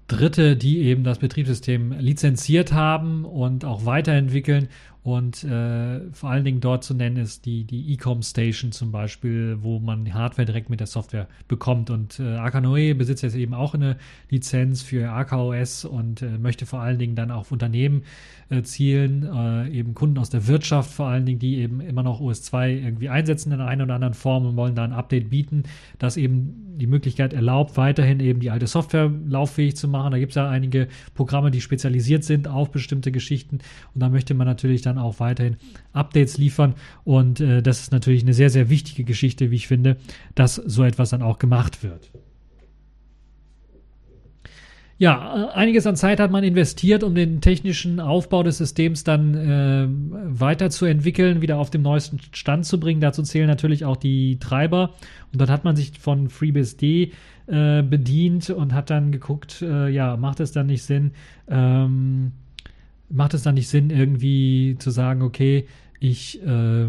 [0.07, 4.69] Dritte, die eben das Betriebssystem lizenziert haben und auch weiterentwickeln.
[5.05, 9.59] Und äh, vor allen Dingen dort zu nennen ist die, die Ecom Station zum Beispiel,
[9.61, 11.91] wo man Hardware direkt mit der Software bekommt.
[11.91, 13.99] Und äh, Akanoe besitzt jetzt eben auch eine
[14.31, 18.05] Lizenz für AKOS und äh, möchte vor allen Dingen dann auf Unternehmen
[18.49, 22.21] äh, zielen, äh, eben Kunden aus der Wirtschaft vor allen Dingen, die eben immer noch
[22.21, 25.65] OS 2 irgendwie einsetzen in einer oder anderen Form und wollen da ein Update bieten,
[25.99, 30.11] das eben die Möglichkeit erlaubt, weiterhin eben die alte Software lauffähig zu machen.
[30.11, 33.59] Da gibt es ja einige Programme, die spezialisiert sind auf bestimmte Geschichten
[33.95, 35.57] und da möchte man natürlich dann dann auch weiterhin
[35.93, 36.75] Updates liefern.
[37.05, 39.97] Und äh, das ist natürlich eine sehr, sehr wichtige Geschichte, wie ich finde,
[40.35, 42.11] dass so etwas dann auch gemacht wird.
[44.97, 49.35] Ja, äh, einiges an Zeit hat man investiert, um den technischen Aufbau des Systems dann
[49.35, 53.01] äh, weiterzuentwickeln, wieder auf dem neuesten Stand zu bringen.
[53.01, 54.95] Dazu zählen natürlich auch die Treiber.
[55.33, 57.13] Und dann hat man sich von FreeBSD
[57.47, 61.13] äh, bedient und hat dann geguckt, äh, ja, macht es dann nicht Sinn,
[61.49, 62.33] ähm,
[63.09, 65.67] macht es dann nicht Sinn, irgendwie zu sagen, okay,
[66.01, 66.89] ich äh,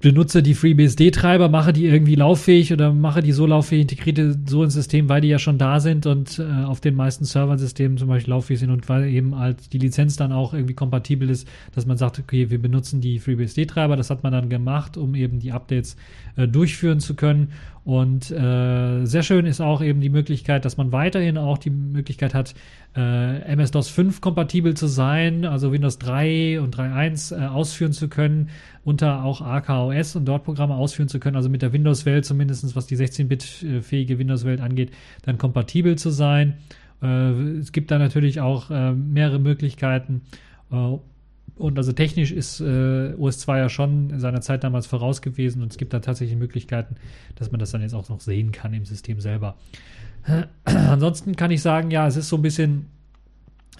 [0.00, 4.74] benutze die FreeBSD-Treiber, mache die irgendwie lauffähig oder mache die so lauffähig, integrierte so ins
[4.74, 8.32] System, weil die ja schon da sind und äh, auf den meisten Serversystemen zum Beispiel
[8.32, 11.96] lauffähig sind und weil eben halt die Lizenz dann auch irgendwie kompatibel ist, dass man
[11.96, 13.96] sagt, okay, wir benutzen die FreeBSD-Treiber.
[13.96, 15.96] Das hat man dann gemacht, um eben die Updates
[16.38, 17.52] äh, durchführen zu können.
[17.84, 22.34] Und äh, sehr schön ist auch eben die Möglichkeit, dass man weiterhin auch die Möglichkeit
[22.34, 22.54] hat,
[22.94, 28.50] äh, MS-DOS 5 kompatibel zu sein, also Windows 3 und 3.1 äh, ausführen zu können,
[28.84, 32.86] unter auch AKOS und dort Programme ausführen zu können, also mit der Windows-Welt zumindest, was
[32.86, 36.54] die 16-Bit-fähige Windows-Welt angeht, dann kompatibel zu sein.
[37.02, 40.22] Äh, es gibt da natürlich auch äh, mehrere Möglichkeiten.
[41.58, 45.62] Und also technisch ist äh, OS 2 ja schon in seiner Zeit damals voraus gewesen
[45.62, 46.94] und es gibt da tatsächlich Möglichkeiten,
[47.34, 49.56] dass man das dann jetzt auch noch sehen kann im System selber.
[50.64, 52.86] Ansonsten kann ich sagen, ja, es ist so ein bisschen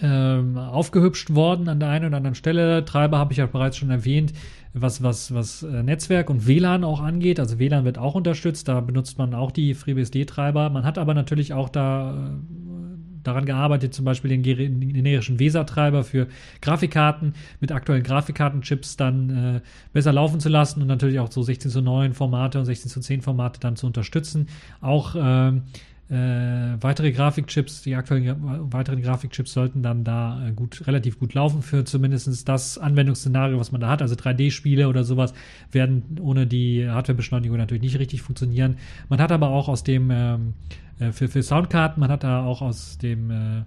[0.01, 2.85] ähm, aufgehübscht worden an der einen oder anderen Stelle.
[2.85, 4.33] Treiber habe ich ja bereits schon erwähnt,
[4.73, 7.39] was, was, was äh, Netzwerk und WLAN auch angeht.
[7.39, 10.69] Also WLAN wird auch unterstützt, da benutzt man auch die FreeBSD-Treiber.
[10.69, 12.78] Man hat aber natürlich auch da äh,
[13.23, 16.27] daran gearbeitet, zum Beispiel den generischen VESA-Treiber für
[16.61, 19.61] Grafikkarten mit aktuellen Grafikkartenchips dann äh,
[19.93, 22.99] besser laufen zu lassen und natürlich auch so 16 zu 9 Formate und 16 zu
[22.99, 24.47] 10 Formate dann zu unterstützen.
[24.81, 25.63] Auch ähm,
[26.09, 31.61] äh, weitere Grafikchips, die aktuellen weiteren Grafikchips sollten dann da äh, gut, relativ gut laufen
[31.61, 34.01] für zumindest das Anwendungsszenario, was man da hat.
[34.01, 35.35] Also 3D-Spiele oder sowas
[35.71, 38.77] werden ohne die Hardwarebeschleunigung natürlich nicht richtig funktionieren.
[39.07, 40.53] Man hat aber auch aus dem ähm,
[40.97, 43.63] äh, für, für Soundkarten, man hat da auch aus dem äh,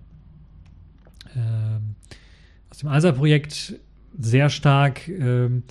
[1.36, 1.94] ähm,
[2.70, 3.74] aus dem ASA-Projekt
[4.18, 5.62] sehr stark ähm,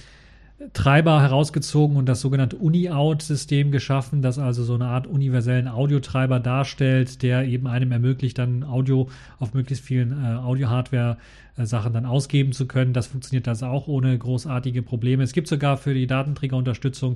[0.73, 7.23] Treiber herausgezogen und das sogenannte Uni-Out-System geschaffen, das also so eine Art universellen Audiotreiber darstellt,
[7.23, 9.09] der eben einem ermöglicht, dann Audio
[9.39, 12.93] auf möglichst vielen äh, Audio-Hardware-Sachen dann ausgeben zu können.
[12.93, 15.23] Das funktioniert also auch ohne großartige Probleme.
[15.23, 17.15] Es gibt sogar für die Datenträgerunterstützung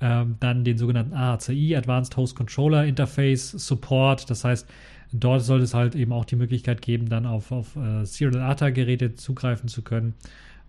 [0.00, 4.28] ähm, dann den sogenannten AHCI, Advanced Host Controller Interface Support.
[4.28, 4.68] Das heißt,
[5.12, 9.14] dort soll es halt eben auch die Möglichkeit geben, dann auf, auf äh, Serial ATA-Geräte
[9.14, 10.14] zugreifen zu können.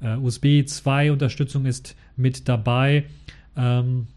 [0.04, 3.06] Uh, USB 2 Unterstützung ist mit dabei.
[3.56, 4.08] Ähm,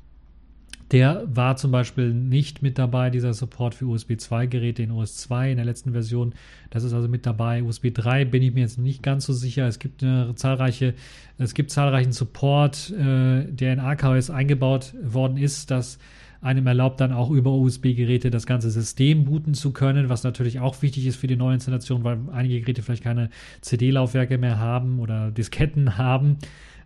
[0.93, 5.16] der war zum Beispiel nicht mit dabei, dieser Support für USB 2 Geräte in OS
[5.16, 6.32] 2 in der letzten Version.
[6.70, 7.62] Das ist also mit dabei.
[7.64, 9.66] USB 3 bin ich mir jetzt nicht ganz so sicher.
[9.66, 10.95] Es gibt eine zahlreiche,
[11.39, 15.99] es gibt zahlreichen Support, äh, der in AKOS eingebaut worden ist, dass
[16.47, 20.80] einem erlaubt dann auch über USB-Geräte das ganze System booten zu können, was natürlich auch
[20.80, 23.30] wichtig ist für die neue Installation, weil einige Geräte vielleicht keine
[23.61, 26.38] CD-Laufwerke mehr haben oder Disketten haben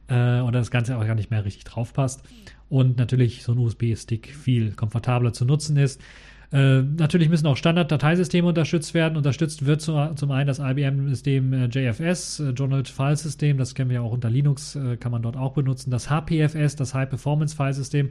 [0.08, 2.22] äh, oder das Ganze auch gar nicht mehr richtig drauf passt.
[2.68, 6.00] Und natürlich so ein USB-Stick viel komfortabler zu nutzen ist.
[6.52, 9.16] Äh, natürlich müssen auch Standard-Dateisysteme unterstützt werden.
[9.16, 13.90] Unterstützt wird zum, zum einen das IBM-System äh, JFS, äh, Journal File System, das kennen
[13.90, 15.90] wir ja auch unter Linux, äh, kann man dort auch benutzen.
[15.90, 18.10] Das HPFS, das High Performance File System,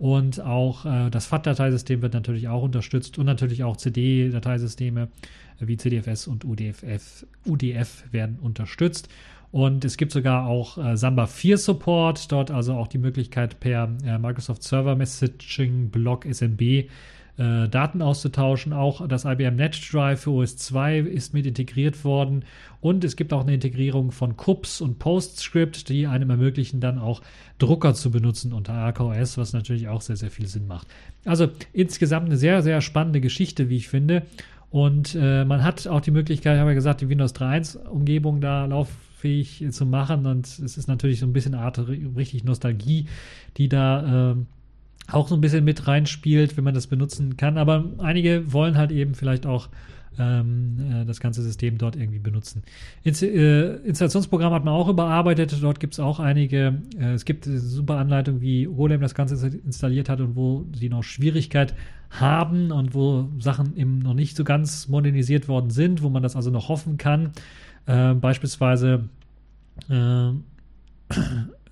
[0.00, 5.08] und auch äh, das FAT-Dateisystem wird natürlich auch unterstützt und natürlich auch CD-Dateisysteme
[5.58, 9.10] wie CDFS und UDFF, UDF werden unterstützt.
[9.52, 13.94] Und es gibt sogar auch äh, Samba 4 Support, dort also auch die Möglichkeit per
[14.02, 16.88] äh, Microsoft Server Messaging Block SMB
[17.40, 18.74] äh, Daten auszutauschen.
[18.74, 22.44] Auch das IBM NetDrive für OS 2 ist mit integriert worden.
[22.82, 27.22] Und es gibt auch eine Integrierung von CUPS und PostScript, die einem ermöglichen, dann auch
[27.58, 30.86] Drucker zu benutzen unter RKOS, was natürlich auch sehr, sehr viel Sinn macht.
[31.24, 34.22] Also insgesamt eine sehr, sehr spannende Geschichte, wie ich finde.
[34.68, 38.66] Und äh, man hat auch die Möglichkeit, ich habe ja gesagt, die Windows 3.1-Umgebung da
[38.66, 40.26] lauffähig zu machen.
[40.26, 43.06] Und es ist natürlich so ein bisschen Art richtig Nostalgie,
[43.56, 44.36] die da äh,
[45.12, 47.58] auch so ein bisschen mit reinspielt, wenn man das benutzen kann.
[47.58, 49.68] Aber einige wollen halt eben vielleicht auch
[50.18, 52.62] ähm, äh, das ganze System dort irgendwie benutzen.
[53.02, 55.56] Inst äh, Installationsprogramm hat man auch überarbeitet.
[55.62, 56.82] Dort gibt es auch einige.
[56.98, 60.88] Äh, es gibt eine super Anleitung, wie Golem das Ganze installiert hat und wo sie
[60.88, 61.74] noch Schwierigkeit
[62.10, 66.36] haben und wo Sachen eben noch nicht so ganz modernisiert worden sind, wo man das
[66.36, 67.30] also noch hoffen kann.
[67.86, 69.08] Äh, beispielsweise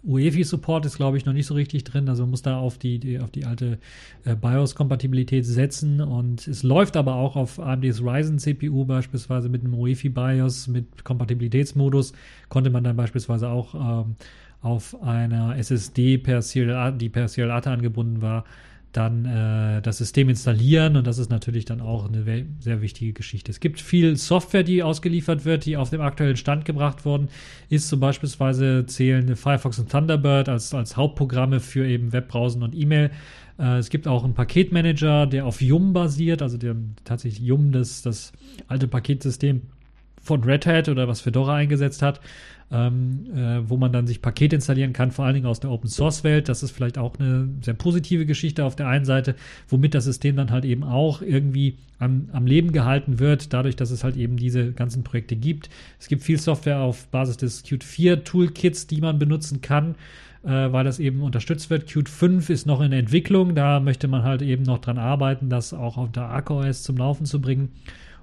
[0.09, 2.09] UEFI-Support ist, glaube ich, noch nicht so richtig drin.
[2.09, 3.78] Also man muss da auf die, die auf die alte
[4.24, 6.00] äh, BIOS-Kompatibilität setzen.
[6.00, 12.12] Und es läuft aber auch auf AMDs Ryzen-CPU beispielsweise mit einem UEFI-BIOS mit Kompatibilitätsmodus.
[12.48, 14.16] Konnte man dann beispielsweise auch ähm,
[14.62, 18.44] auf einer SSD per Serial, die per Serial ATA angebunden war,
[18.93, 23.51] dann äh, das System installieren und das ist natürlich dann auch eine sehr wichtige Geschichte.
[23.51, 27.28] Es gibt viel Software, die ausgeliefert wird, die auf dem aktuellen Stand gebracht worden
[27.68, 27.89] ist.
[27.89, 28.28] Zum Beispiel
[28.86, 33.11] zählen Firefox und Thunderbird als, als Hauptprogramme für eben Webbrowsen und E-Mail.
[33.59, 38.03] Äh, es gibt auch einen Paketmanager, der auf Yum basiert, also der tatsächlich Yum, das,
[38.03, 38.32] das
[38.68, 39.62] alte Paketsystem
[40.28, 42.20] von Red Hat oder was Fedora eingesetzt hat
[42.70, 45.88] ähm, äh, wo man dann sich Pakete installieren kann, vor allen Dingen aus der Open
[45.88, 46.48] Source Welt.
[46.48, 49.34] Das ist vielleicht auch eine sehr positive Geschichte auf der einen Seite,
[49.68, 53.90] womit das System dann halt eben auch irgendwie am, am Leben gehalten wird, dadurch, dass
[53.90, 55.70] es halt eben diese ganzen Projekte gibt.
[55.98, 59.94] Es gibt viel Software auf Basis des Qt 4 Toolkits, die man benutzen kann
[60.44, 61.86] äh, weil das eben unterstützt wird.
[61.88, 65.72] Qt 5 ist noch in Entwicklung, da möchte man halt eben noch dran arbeiten, das
[65.72, 67.70] auch unter ArcOS zum Laufen zu bringen.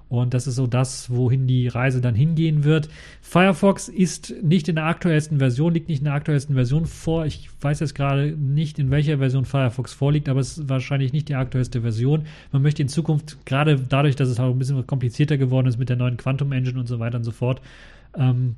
[0.08, 2.88] Und das ist so das, wohin die Reise dann hingehen wird.
[3.20, 7.26] Firefox ist nicht in der aktuellsten Version, liegt nicht in der aktuellsten Version vor.
[7.26, 11.28] Ich weiß jetzt gerade nicht, in welcher Version Firefox vorliegt, aber es ist wahrscheinlich nicht
[11.28, 12.26] die aktuellste Version.
[12.52, 15.88] Man möchte in Zukunft, gerade dadurch, dass es auch ein bisschen komplizierter geworden ist mit
[15.88, 17.60] der neuen Quantum Engine und so weiter und so fort,
[18.16, 18.54] ähm,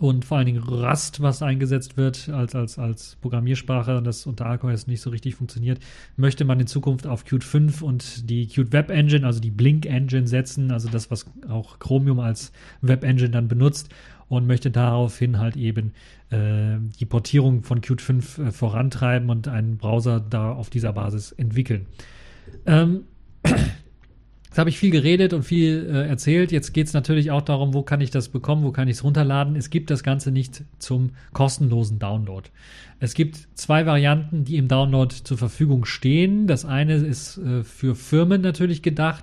[0.00, 4.46] und vor allen Dingen Rust, was eingesetzt wird als, als, als Programmiersprache und das unter
[4.46, 5.80] ArcOS nicht so richtig funktioniert,
[6.16, 9.86] möchte man in Zukunft auf Qt 5 und die Qt Web Engine, also die Blink
[9.86, 13.88] Engine setzen, also das, was auch Chromium als Web Engine dann benutzt
[14.28, 15.92] und möchte daraufhin halt eben
[16.30, 21.32] äh, die Portierung von Qt 5 äh, vorantreiben und einen Browser da auf dieser Basis
[21.32, 21.86] entwickeln.
[22.66, 23.04] Ähm,
[24.58, 26.50] Jetzt habe ich viel geredet und viel äh, erzählt.
[26.50, 29.04] Jetzt geht es natürlich auch darum, wo kann ich das bekommen, wo kann ich es
[29.04, 29.54] runterladen.
[29.54, 32.48] Es gibt das Ganze nicht zum kostenlosen Download.
[32.98, 36.48] Es gibt zwei Varianten, die im Download zur Verfügung stehen.
[36.48, 39.22] Das eine ist äh, für Firmen natürlich gedacht.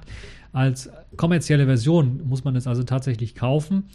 [0.53, 3.87] Als kommerzielle Version muss man es also tatsächlich kaufen.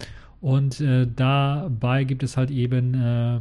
[0.42, 3.40] Und äh, dabei gibt es halt eben äh,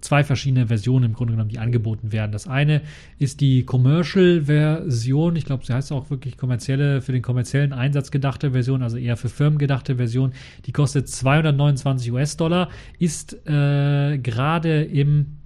[0.00, 2.32] zwei verschiedene Versionen im Grunde genommen, die angeboten werden.
[2.32, 2.82] Das eine
[3.18, 5.36] ist die Commercial-Version.
[5.36, 9.16] Ich glaube, sie heißt auch wirklich kommerzielle, für den kommerziellen Einsatz gedachte Version, also eher
[9.16, 10.32] für Firmen gedachte Version.
[10.66, 12.68] Die kostet 229 US-Dollar,
[12.98, 15.38] ist äh, gerade im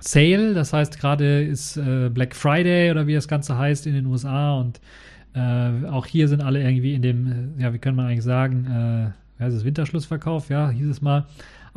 [0.00, 4.06] Sale, das heißt gerade ist äh, Black Friday oder wie das Ganze heißt in den
[4.06, 4.80] USA und
[5.34, 9.42] äh, auch hier sind alle irgendwie in dem, ja, wie kann man eigentlich sagen, äh,
[9.42, 11.26] ja, es Winterschlussverkauf, ja, hieß es mal.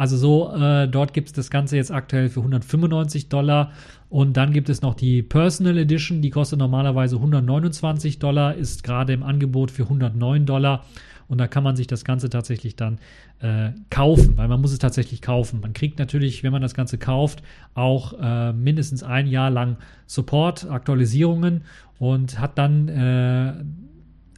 [0.01, 3.71] Also so, äh, dort gibt es das Ganze jetzt aktuell für 195 Dollar
[4.09, 9.13] und dann gibt es noch die Personal Edition, die kostet normalerweise 129 Dollar, ist gerade
[9.13, 10.85] im Angebot für 109 Dollar
[11.27, 12.97] und da kann man sich das Ganze tatsächlich dann
[13.41, 15.59] äh, kaufen, weil man muss es tatsächlich kaufen.
[15.61, 17.43] Man kriegt natürlich, wenn man das Ganze kauft,
[17.75, 19.77] auch äh, mindestens ein Jahr lang
[20.07, 21.61] Support, Aktualisierungen
[21.99, 23.53] und hat dann äh,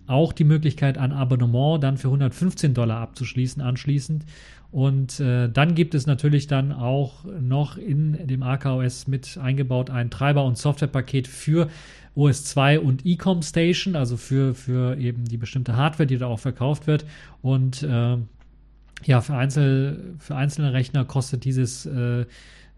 [0.07, 4.25] auch die Möglichkeit, ein Abonnement dann für 115 Dollar abzuschließen anschließend.
[4.73, 10.09] Und äh, dann gibt es natürlich dann auch noch in dem AKOS mit eingebaut ein
[10.09, 11.69] Treiber- und Softwarepaket für
[12.15, 16.39] OS 2 und Ecom Station, also für, für eben die bestimmte Hardware, die da auch
[16.39, 17.05] verkauft wird.
[17.43, 18.17] Und äh,
[19.03, 22.25] ja, für, Einzel, für einzelne Rechner kostet dieses, äh,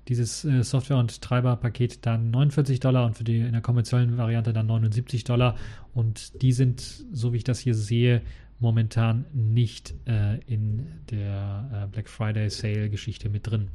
[0.10, 4.52] dieses äh, Software- und Treiberpaket dann 49 Dollar und für die in der kommerziellen Variante
[4.52, 5.56] dann 79 Dollar.
[5.93, 6.82] Und die sind,
[7.14, 8.22] so wie ich das hier sehe,
[8.60, 13.68] momentan nicht äh, in der äh, Black Friday Sale-Geschichte mit drin.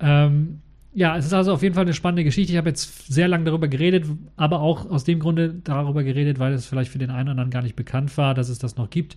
[0.00, 0.60] Ähm,
[0.92, 2.52] ja, es ist also auf jeden Fall eine spannende Geschichte.
[2.52, 4.06] Ich habe jetzt sehr lange darüber geredet,
[4.36, 7.50] aber auch aus dem Grunde darüber geredet, weil es vielleicht für den einen oder anderen
[7.50, 9.16] gar nicht bekannt war, dass es das noch gibt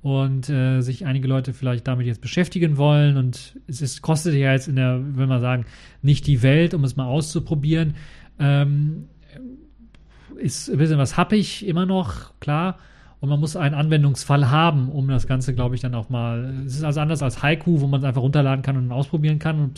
[0.00, 3.18] und äh, sich einige Leute vielleicht damit jetzt beschäftigen wollen.
[3.18, 5.66] Und es ist, kostet ja jetzt in der, will man sagen,
[6.00, 7.96] nicht die Welt, um es mal auszuprobieren.
[8.38, 9.08] Ähm,
[10.36, 12.78] ist ein bisschen was happig immer noch, klar
[13.20, 16.62] und man muss einen Anwendungsfall haben, um das Ganze, glaube ich, dann auch mal.
[16.64, 19.72] Es ist also anders als Haiku, wo man es einfach runterladen kann und ausprobieren kann,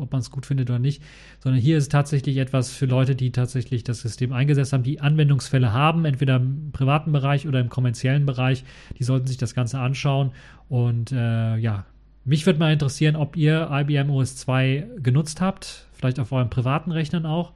[0.00, 1.02] ob man es gut findet oder nicht.
[1.40, 5.70] Sondern hier ist tatsächlich etwas für Leute, die tatsächlich das System eingesetzt haben, die Anwendungsfälle
[5.74, 8.64] haben, entweder im privaten Bereich oder im kommerziellen Bereich.
[8.98, 10.30] Die sollten sich das Ganze anschauen.
[10.70, 11.84] Und äh, ja,
[12.24, 16.90] mich würde mal interessieren, ob ihr IBM OS 2 genutzt habt, vielleicht auf euren privaten
[16.90, 17.52] Rechnern auch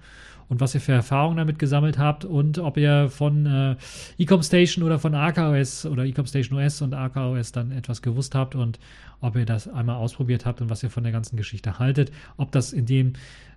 [0.53, 3.77] und was ihr für Erfahrungen damit gesammelt habt und ob ihr von äh,
[4.19, 8.55] Ecom Station oder von AKOS oder Ecom Station OS und AKOS dann etwas gewusst habt
[8.55, 8.79] und
[9.23, 12.13] ob ihr das einmal ausprobiert habt und was ihr von der ganzen Geschichte haltet.
[12.37, 13.15] Ob das in dem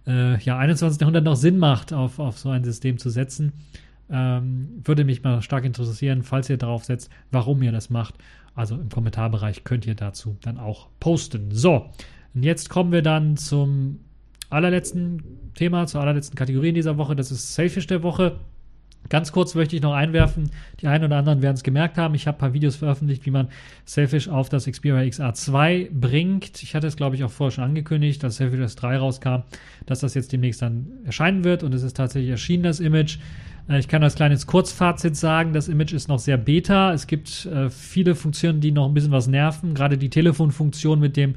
[0.07, 1.01] äh, ja, 21.
[1.01, 3.51] Jahrhundert noch Sinn macht, auf, auf so ein System zu setzen.
[4.09, 8.15] Ähm, würde mich mal stark interessieren, falls ihr darauf setzt, warum ihr das macht.
[8.53, 11.51] Also im Kommentarbereich könnt ihr dazu dann auch posten.
[11.51, 11.89] So,
[12.33, 13.99] und jetzt kommen wir dann zum
[14.49, 17.15] allerletzten Thema, zur allerletzten Kategorie in dieser Woche.
[17.15, 18.39] Das ist Selfish der Woche.
[19.09, 20.49] Ganz kurz möchte ich noch einwerfen,
[20.81, 22.15] die einen oder anderen werden es gemerkt haben.
[22.15, 23.49] Ich habe ein paar Videos veröffentlicht, wie man
[23.85, 26.63] Selfish auf das Xperia XR2 bringt.
[26.63, 29.43] Ich hatte es, glaube ich, auch vorher schon angekündigt, dass Selfish S3 rauskam,
[29.85, 33.19] dass das jetzt demnächst dann erscheinen wird und es ist tatsächlich erschienen, das Image.
[33.69, 36.91] Äh, ich kann als kleines Kurzfazit sagen, das Image ist noch sehr beta.
[36.91, 39.75] Es gibt äh, viele Funktionen, die noch ein bisschen was nerven.
[39.75, 41.35] Gerade die Telefonfunktion mit dem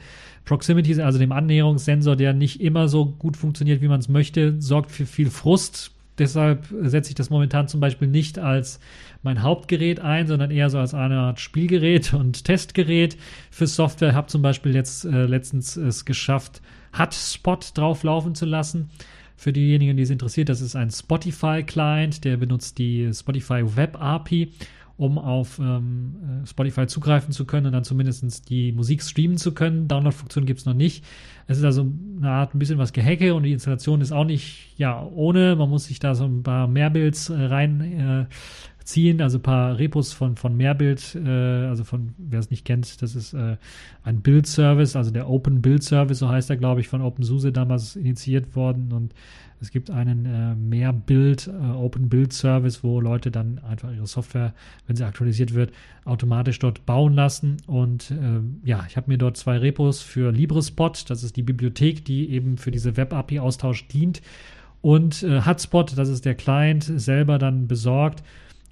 [0.49, 4.91] Proximity, also dem Annäherungssensor, der nicht immer so gut funktioniert, wie man es möchte, sorgt
[4.91, 5.91] für viel Frust.
[6.17, 8.81] Deshalb setze ich das momentan zum Beispiel nicht als
[9.23, 13.19] mein Hauptgerät ein, sondern eher so als eine Art Spielgerät und Testgerät
[13.51, 14.15] für Software.
[14.15, 16.63] Habe zum Beispiel jetzt äh, letztens es geschafft,
[16.99, 18.89] Hotspot drauflaufen zu lassen.
[19.37, 24.51] Für diejenigen, die es interessiert, das ist ein Spotify-Client, der benutzt die Spotify Web API
[24.99, 29.55] um auf ähm, äh, Spotify zugreifen zu können und dann zumindest die Musik streamen zu
[29.55, 29.87] können.
[29.87, 31.05] Download-Funktion gibt es noch nicht.
[31.47, 31.87] Es ist also
[32.19, 35.55] eine Art ein bisschen was Gehacke und die Installation ist auch nicht ja ohne.
[35.55, 38.35] Man muss sich da so ein paar Mehrbuilds äh, rein äh,
[38.89, 43.01] ziehen, also ein paar Repos von, von Mehrbild, äh, also von, wer es nicht kennt,
[43.03, 43.57] das ist äh,
[44.03, 47.97] ein Build-Service, also der Open Build Service, so heißt er, glaube ich, von OpenSUSE damals
[47.97, 49.15] initiiert worden und
[49.61, 54.55] es gibt einen äh, Mehrbild, äh, Open Build Service, wo Leute dann einfach ihre Software,
[54.87, 55.73] wenn sie aktualisiert wird,
[56.05, 57.57] automatisch dort bauen lassen.
[57.67, 62.05] Und äh, ja, ich habe mir dort zwei Repos für LibreSpot, das ist die Bibliothek,
[62.05, 64.23] die eben für diese Web-API-Austausch dient.
[64.81, 68.23] Und äh, Hotspot, das ist der Client, selber dann besorgt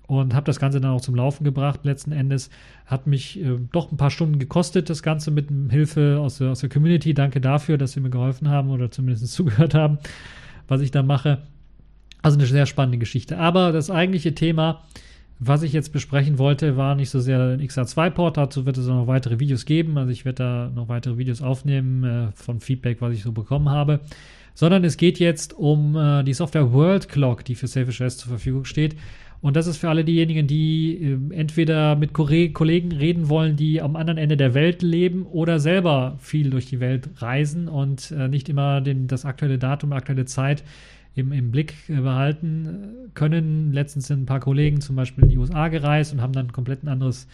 [0.06, 1.80] und habe das Ganze dann auch zum Laufen gebracht.
[1.82, 2.48] Letzten Endes
[2.86, 6.60] hat mich äh, doch ein paar Stunden gekostet, das Ganze mit Hilfe aus der, aus
[6.60, 7.12] der Community.
[7.12, 9.98] Danke dafür, dass Sie mir geholfen haben oder zumindest zugehört haben
[10.68, 11.42] was ich da mache.
[12.22, 13.38] Also eine sehr spannende Geschichte.
[13.38, 14.82] Aber das eigentliche Thema,
[15.38, 18.36] was ich jetzt besprechen wollte, war nicht so sehr ein XR2-Port.
[18.36, 19.98] Dazu wird es noch weitere Videos geben.
[19.98, 23.68] Also ich werde da noch weitere Videos aufnehmen äh, von Feedback, was ich so bekommen
[23.68, 24.00] habe.
[24.54, 28.30] Sondern es geht jetzt um äh, die Software World Clock, die für Selfish OS zur
[28.30, 28.96] Verfügung steht.
[29.46, 33.94] Und das ist für alle diejenigen, die äh, entweder mit Kollegen reden wollen, die am
[33.94, 38.48] anderen Ende der Welt leben oder selber viel durch die Welt reisen und äh, nicht
[38.48, 40.64] immer den, das aktuelle Datum, aktuelle Zeit
[41.14, 43.72] im, im Blick äh, behalten können.
[43.72, 46.82] Letztens sind ein paar Kollegen zum Beispiel in die USA gereist und haben dann komplett
[46.82, 47.28] ein anderes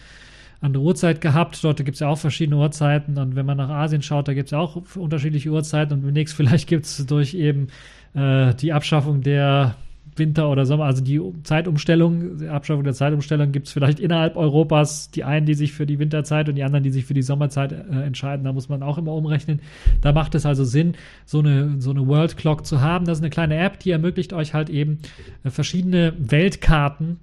[0.61, 1.63] andere Uhrzeit gehabt.
[1.63, 3.17] Dort gibt es ja auch verschiedene Uhrzeiten.
[3.17, 5.93] Und wenn man nach Asien schaut, da gibt es ja auch unterschiedliche Uhrzeiten.
[5.93, 7.69] Und demnächst vielleicht gibt es durch eben
[8.13, 9.77] äh, die Abschaffung der
[10.15, 15.09] Winter oder Sommer, also die Zeitumstellung, die Abschaffung der Zeitumstellung gibt es vielleicht innerhalb Europas
[15.11, 17.71] die einen, die sich für die Winterzeit und die anderen, die sich für die Sommerzeit
[17.71, 18.43] äh, entscheiden.
[18.43, 19.61] Da muss man auch immer umrechnen.
[20.01, 20.93] Da macht es also Sinn,
[21.25, 23.05] so eine, so eine World Clock zu haben.
[23.05, 24.99] Das ist eine kleine App, die ermöglicht euch halt eben
[25.43, 27.19] äh, verschiedene Weltkarten,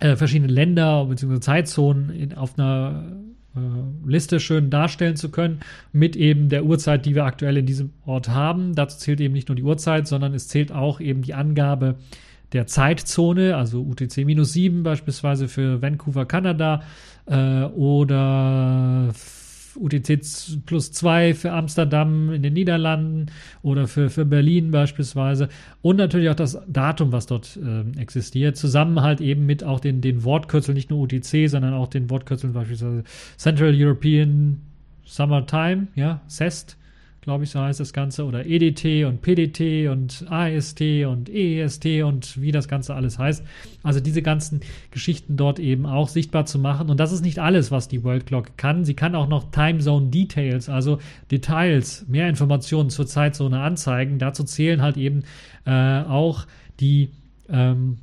[0.00, 1.40] äh, verschiedene Länder bzw.
[1.40, 3.04] Zeitzonen in, auf einer
[4.06, 5.60] Liste schön darstellen zu können
[5.92, 8.74] mit eben der Uhrzeit, die wir aktuell in diesem Ort haben.
[8.74, 11.96] Dazu zählt eben nicht nur die Uhrzeit, sondern es zählt auch eben die Angabe
[12.52, 16.82] der Zeitzone, also UTC-7 beispielsweise für Vancouver, Kanada
[17.26, 19.12] äh, oder
[19.76, 20.20] UTC
[20.66, 23.26] plus 2 für Amsterdam in den Niederlanden
[23.62, 25.48] oder für, für Berlin beispielsweise.
[25.80, 28.56] Und natürlich auch das Datum, was dort äh, existiert.
[28.56, 32.52] Zusammen halt eben mit auch den, den Wortkürzeln, nicht nur UTC, sondern auch den Wortkürzeln
[32.52, 33.04] beispielsweise
[33.36, 34.60] Central European
[35.04, 36.76] Summertime, ja, CEST
[37.22, 42.42] glaube ich, so heißt das Ganze, oder EDT und PDT und AST und EEST und
[42.42, 43.44] wie das Ganze alles heißt.
[43.84, 44.60] Also diese ganzen
[44.90, 46.90] Geschichten dort eben auch sichtbar zu machen.
[46.90, 48.84] Und das ist nicht alles, was die World Clock kann.
[48.84, 50.98] Sie kann auch noch Time Zone Details, also
[51.30, 54.18] Details, mehr Informationen zur Zeitzone anzeigen.
[54.18, 55.22] Dazu zählen halt eben
[55.64, 56.46] äh, auch
[56.80, 57.10] die
[57.48, 57.98] ähm,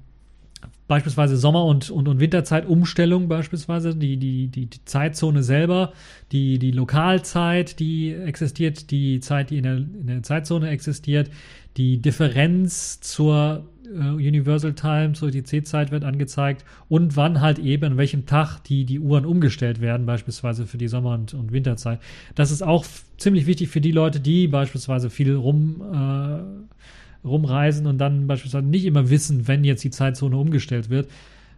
[0.90, 5.94] beispielsweise Sommer- und, und, und Winterzeitumstellung beispielsweise, die, die, die, die Zeitzone selber,
[6.32, 11.30] die, die Lokalzeit, die existiert, die Zeit, die in der, in der Zeitzone existiert,
[11.78, 17.98] die Differenz zur äh, Universal Time, zur UTC-Zeit wird angezeigt und wann halt eben, an
[17.98, 22.00] welchem Tag die, die Uhren umgestellt werden, beispielsweise für die Sommer- und, und Winterzeit.
[22.34, 22.84] Das ist auch
[23.18, 26.79] ziemlich wichtig für die Leute, die beispielsweise viel rum äh,
[27.24, 31.10] rumreisen und dann beispielsweise nicht immer wissen, wenn jetzt die Zeitzone umgestellt wird.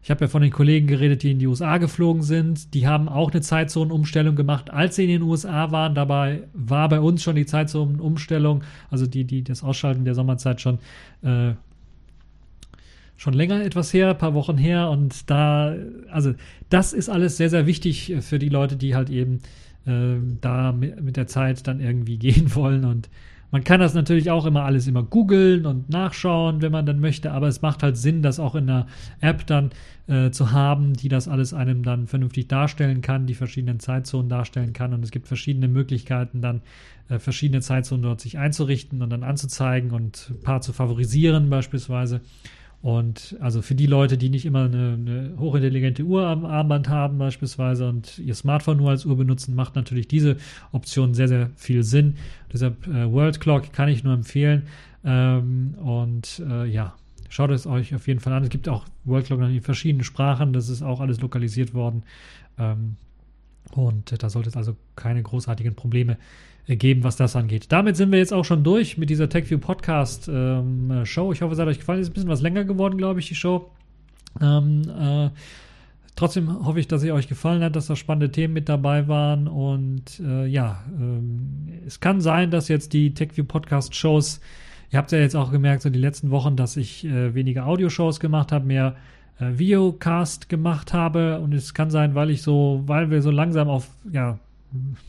[0.03, 2.73] Ich habe ja von den Kollegen geredet, die in die USA geflogen sind.
[2.73, 5.93] Die haben auch eine Zeitzonenumstellung gemacht, als sie in den USA waren.
[5.93, 10.79] Dabei war bei uns schon die Zeitzonenumstellung, also die, die, das Ausschalten der Sommerzeit schon,
[11.21, 11.53] äh,
[13.15, 14.89] schon länger etwas her, ein paar Wochen her.
[14.89, 15.75] Und da,
[16.09, 16.33] also
[16.71, 19.41] das ist alles sehr, sehr wichtig für die Leute, die halt eben
[19.85, 23.07] äh, da mit, mit der Zeit dann irgendwie gehen wollen und
[23.51, 27.31] man kann das natürlich auch immer alles immer googeln und nachschauen, wenn man dann möchte,
[27.31, 28.87] aber es macht halt Sinn, das auch in einer
[29.19, 29.71] App dann
[30.07, 34.73] äh, zu haben, die das alles einem dann vernünftig darstellen kann, die verschiedenen Zeitzonen darstellen
[34.73, 36.61] kann und es gibt verschiedene Möglichkeiten dann
[37.09, 42.21] äh, verschiedene Zeitzonen dort sich einzurichten und dann anzuzeigen und ein paar zu favorisieren beispielsweise.
[42.81, 47.19] Und also für die Leute, die nicht immer eine, eine, hochintelligente Uhr am Armband haben
[47.19, 50.37] beispielsweise und ihr Smartphone nur als Uhr benutzen, macht natürlich diese
[50.71, 52.15] Option sehr, sehr viel Sinn.
[52.51, 54.63] Deshalb äh, World Clock kann ich nur empfehlen.
[55.05, 56.95] Ähm, und äh, ja,
[57.29, 58.43] schaut es euch auf jeden Fall an.
[58.43, 60.51] Es gibt auch World Clock in verschiedenen Sprachen.
[60.51, 62.01] Das ist auch alles lokalisiert worden.
[62.57, 62.95] Ähm,
[63.73, 66.17] und äh, da sollte es also keine großartigen Probleme
[66.67, 67.67] geben, was das angeht.
[67.69, 71.31] Damit sind wir jetzt auch schon durch mit dieser TechView Podcast ähm, Show.
[71.31, 71.99] Ich hoffe, es hat euch gefallen.
[71.99, 73.71] Ist ein bisschen was länger geworden, glaube ich, die Show.
[74.39, 75.29] Ähm, äh,
[76.15, 79.47] trotzdem hoffe ich, dass sie euch gefallen hat, dass da spannende Themen mit dabei waren.
[79.47, 84.39] Und äh, ja, ähm, es kann sein, dass jetzt die TechView Podcast Shows,
[84.91, 88.19] ihr habt ja jetzt auch gemerkt, so die letzten Wochen, dass ich äh, weniger Audioshows
[88.19, 88.95] gemacht habe, mehr
[89.41, 91.39] äh, Videocast gemacht habe.
[91.39, 94.37] Und es kann sein, weil ich so, weil wir so langsam auf, ja,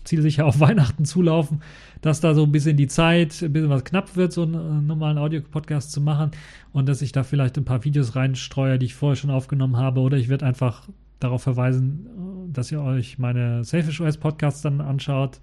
[0.05, 1.63] zielsicher auf Weihnachten zulaufen,
[2.01, 4.83] dass da so ein bisschen die Zeit, ein bisschen was knapp wird, so einen äh,
[4.83, 6.31] normalen Audio-Podcast zu machen.
[6.73, 10.01] Und dass ich da vielleicht ein paar Videos reinstreue, die ich vorher schon aufgenommen habe.
[10.01, 10.89] Oder ich werde einfach
[11.21, 15.41] darauf verweisen, äh, dass ihr euch meine Selfish OS Podcasts dann anschaut.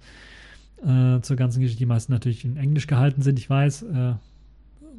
[0.84, 4.14] Äh, zur ganzen Geschichte, die meisten natürlich in Englisch gehalten sind, ich weiß, äh,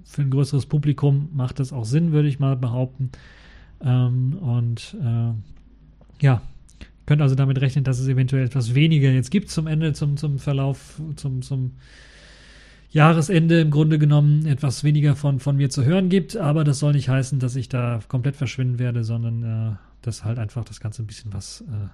[0.04, 3.12] für ein größeres Publikum macht das auch Sinn, würde ich mal behaupten
[3.84, 6.42] ähm, und äh, ja,
[7.06, 10.40] könnt also damit rechnen, dass es eventuell etwas weniger jetzt gibt zum Ende, zum, zum
[10.40, 11.74] Verlauf, zum, zum
[12.92, 16.38] Jahresende im Grunde genommen etwas weniger von, von mir zu hören gibt.
[16.38, 20.40] Aber das soll nicht heißen, dass ich da komplett verschwinden werde, sondern äh, dass halt
[20.40, 21.88] einfach das Ganze ein bisschen was äh,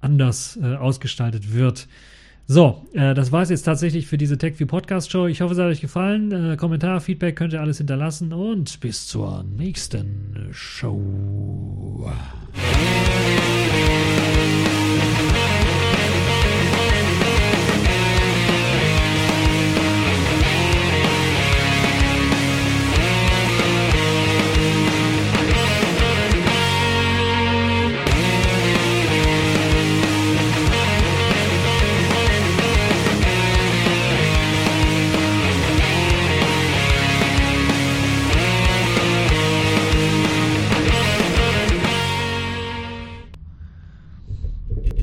[0.00, 1.88] anders äh, ausgestaltet wird.
[2.50, 5.26] So, äh, das war es jetzt tatsächlich für diese TechView Podcast Show.
[5.26, 6.32] Ich hoffe, es hat euch gefallen.
[6.32, 12.10] Äh, Kommentar, Feedback könnt ihr alles hinterlassen und bis zur nächsten Show.